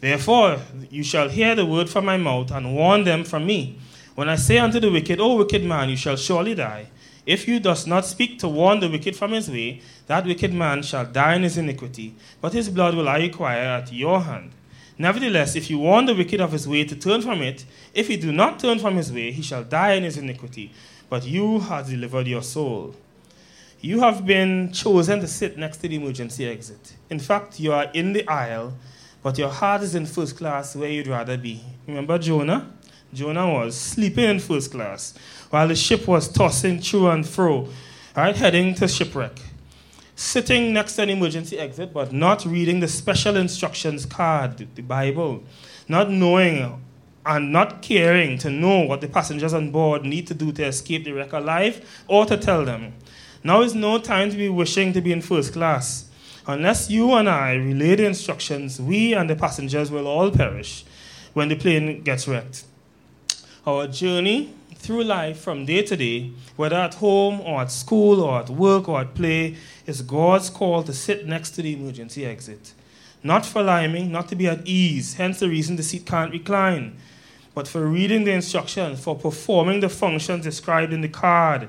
Therefore, 0.00 0.58
you 0.88 1.02
shall 1.02 1.28
hear 1.28 1.54
the 1.54 1.66
word 1.66 1.90
from 1.90 2.06
my 2.06 2.16
mouth 2.16 2.50
and 2.50 2.74
warn 2.74 3.04
them 3.04 3.24
from 3.24 3.44
me. 3.44 3.78
When 4.14 4.28
I 4.28 4.36
say 4.36 4.58
unto 4.58 4.80
the 4.80 4.90
wicked, 4.90 5.20
O 5.20 5.36
wicked 5.36 5.64
man, 5.64 5.90
you 5.90 5.96
shall 5.96 6.16
surely 6.16 6.54
die. 6.54 6.86
If 7.26 7.46
you 7.46 7.60
does 7.60 7.86
not 7.86 8.06
speak 8.06 8.38
to 8.38 8.48
warn 8.48 8.80
the 8.80 8.88
wicked 8.88 9.14
from 9.14 9.32
his 9.32 9.50
way, 9.50 9.82
that 10.06 10.24
wicked 10.24 10.54
man 10.54 10.82
shall 10.82 11.04
die 11.04 11.34
in 11.34 11.42
his 11.42 11.58
iniquity, 11.58 12.14
but 12.40 12.52
his 12.52 12.68
blood 12.68 12.94
will 12.94 13.08
I 13.08 13.18
require 13.18 13.62
at 13.62 13.92
your 13.92 14.22
hand. 14.22 14.52
Nevertheless, 14.98 15.56
if 15.56 15.70
you 15.70 15.78
warn 15.78 16.06
the 16.06 16.14
wicked 16.14 16.40
of 16.40 16.52
his 16.52 16.68
way 16.68 16.84
to 16.84 16.96
turn 16.96 17.22
from 17.22 17.40
it, 17.42 17.64
if 17.94 18.08
he 18.08 18.16
do 18.16 18.32
not 18.32 18.58
turn 18.58 18.78
from 18.78 18.96
his 18.96 19.12
way, 19.12 19.32
he 19.32 19.42
shall 19.42 19.64
die 19.64 19.92
in 19.92 20.04
his 20.04 20.16
iniquity, 20.16 20.72
but 21.08 21.26
you 21.26 21.60
have 21.60 21.88
delivered 21.88 22.26
your 22.26 22.42
soul. 22.42 22.94
You 23.80 24.00
have 24.00 24.26
been 24.26 24.72
chosen 24.72 25.20
to 25.20 25.26
sit 25.26 25.56
next 25.56 25.78
to 25.78 25.88
the 25.88 25.96
emergency 25.96 26.46
exit. 26.46 26.96
In 27.08 27.18
fact, 27.18 27.58
you 27.58 27.72
are 27.72 27.90
in 27.94 28.12
the 28.12 28.28
aisle, 28.28 28.74
but 29.22 29.38
your 29.38 29.48
heart 29.48 29.82
is 29.82 29.94
in 29.94 30.04
first 30.04 30.36
class 30.36 30.76
where 30.76 30.90
you'd 30.90 31.06
rather 31.06 31.38
be. 31.38 31.62
Remember 31.86 32.18
Jonah? 32.18 32.70
Jonah 33.12 33.52
was 33.52 33.76
sleeping 33.78 34.24
in 34.24 34.38
first 34.38 34.70
class 34.70 35.14
while 35.50 35.66
the 35.66 35.74
ship 35.74 36.06
was 36.06 36.28
tossing 36.28 36.80
to 36.80 37.08
and 37.08 37.26
fro, 37.26 37.68
right, 38.16 38.36
heading 38.36 38.74
to 38.74 38.86
shipwreck. 38.86 39.40
Sitting 40.14 40.72
next 40.72 40.96
to 40.96 41.02
an 41.02 41.10
emergency 41.10 41.58
exit, 41.58 41.92
but 41.92 42.12
not 42.12 42.44
reading 42.44 42.80
the 42.80 42.88
special 42.88 43.36
instructions 43.36 44.06
card, 44.06 44.58
the 44.74 44.82
Bible, 44.82 45.42
not 45.88 46.10
knowing 46.10 46.80
and 47.26 47.52
not 47.52 47.82
caring 47.82 48.38
to 48.38 48.50
know 48.50 48.80
what 48.80 49.00
the 49.00 49.08
passengers 49.08 49.52
on 49.52 49.70
board 49.70 50.04
need 50.04 50.26
to 50.26 50.34
do 50.34 50.52
to 50.52 50.64
escape 50.64 51.04
the 51.04 51.12
wreck 51.12 51.32
alive 51.32 52.04
or 52.06 52.26
to 52.26 52.36
tell 52.36 52.64
them. 52.64 52.94
Now 53.42 53.62
is 53.62 53.74
no 53.74 53.98
time 53.98 54.30
to 54.30 54.36
be 54.36 54.48
wishing 54.48 54.92
to 54.92 55.00
be 55.00 55.12
in 55.12 55.22
first 55.22 55.52
class. 55.52 56.08
Unless 56.46 56.90
you 56.90 57.12
and 57.14 57.28
I 57.28 57.54
relay 57.54 57.96
the 57.96 58.06
instructions, 58.06 58.80
we 58.80 59.14
and 59.14 59.28
the 59.28 59.36
passengers 59.36 59.90
will 59.90 60.06
all 60.06 60.30
perish 60.30 60.84
when 61.32 61.48
the 61.48 61.56
plane 61.56 62.02
gets 62.02 62.28
wrecked. 62.28 62.64
Our 63.66 63.88
journey 63.88 64.54
through 64.76 65.04
life 65.04 65.38
from 65.38 65.66
day 65.66 65.82
to 65.82 65.94
day, 65.94 66.32
whether 66.56 66.76
at 66.76 66.94
home 66.94 67.42
or 67.42 67.60
at 67.60 67.70
school 67.70 68.22
or 68.22 68.40
at 68.40 68.48
work 68.48 68.88
or 68.88 69.02
at 69.02 69.14
play, 69.14 69.56
is 69.84 70.00
God's 70.00 70.48
call 70.48 70.82
to 70.84 70.94
sit 70.94 71.26
next 71.26 71.50
to 71.52 71.62
the 71.62 71.74
emergency 71.74 72.24
exit. 72.24 72.72
Not 73.22 73.44
for 73.44 73.62
liming, 73.62 74.10
not 74.10 74.28
to 74.28 74.34
be 74.34 74.48
at 74.48 74.66
ease, 74.66 75.14
hence 75.14 75.40
the 75.40 75.48
reason 75.50 75.76
the 75.76 75.82
seat 75.82 76.06
can't 76.06 76.32
recline, 76.32 76.96
but 77.54 77.68
for 77.68 77.84
reading 77.84 78.24
the 78.24 78.32
instructions, 78.32 79.04
for 79.04 79.14
performing 79.14 79.80
the 79.80 79.90
functions 79.90 80.44
described 80.44 80.94
in 80.94 81.02
the 81.02 81.08
card 81.08 81.68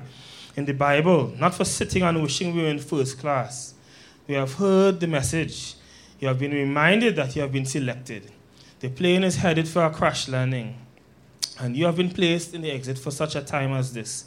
in 0.56 0.64
the 0.64 0.72
Bible, 0.72 1.34
not 1.38 1.54
for 1.54 1.66
sitting 1.66 2.02
and 2.02 2.22
wishing 2.22 2.54
we 2.54 2.62
were 2.62 2.68
in 2.68 2.78
first 2.78 3.18
class. 3.18 3.74
We 4.26 4.34
have 4.34 4.54
heard 4.54 5.00
the 5.00 5.08
message. 5.08 5.74
You 6.20 6.28
have 6.28 6.38
been 6.38 6.52
reminded 6.52 7.16
that 7.16 7.36
you 7.36 7.42
have 7.42 7.52
been 7.52 7.66
selected. 7.66 8.30
The 8.80 8.88
plane 8.88 9.24
is 9.24 9.36
headed 9.36 9.68
for 9.68 9.84
a 9.84 9.90
crash 9.90 10.26
landing 10.26 10.78
and 11.60 11.76
you 11.76 11.84
have 11.86 11.96
been 11.96 12.10
placed 12.10 12.54
in 12.54 12.62
the 12.62 12.70
exit 12.70 12.98
for 12.98 13.10
such 13.10 13.36
a 13.36 13.42
time 13.42 13.72
as 13.72 13.92
this. 13.92 14.24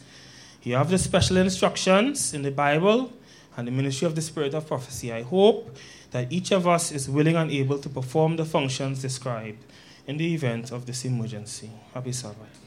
You 0.63 0.75
have 0.75 0.89
the 0.89 0.97
special 0.97 1.37
instructions 1.37 2.33
in 2.33 2.41
the 2.41 2.51
Bible 2.51 3.13
and 3.57 3.67
the 3.67 3.71
ministry 3.71 4.07
of 4.07 4.15
the 4.15 4.21
Spirit 4.21 4.53
of 4.53 4.67
prophecy. 4.67 5.13
I 5.13 5.21
hope 5.21 5.75
that 6.11 6.31
each 6.31 6.51
of 6.51 6.67
us 6.67 6.91
is 6.91 7.09
willing 7.09 7.35
and 7.35 7.51
able 7.51 7.77
to 7.79 7.89
perform 7.89 8.37
the 8.37 8.45
functions 8.45 9.01
described 9.01 9.63
in 10.07 10.17
the 10.17 10.33
event 10.33 10.71
of 10.71 10.85
this 10.85 11.05
emergency. 11.05 11.71
Happy 11.93 12.11
Sabbath. 12.11 12.61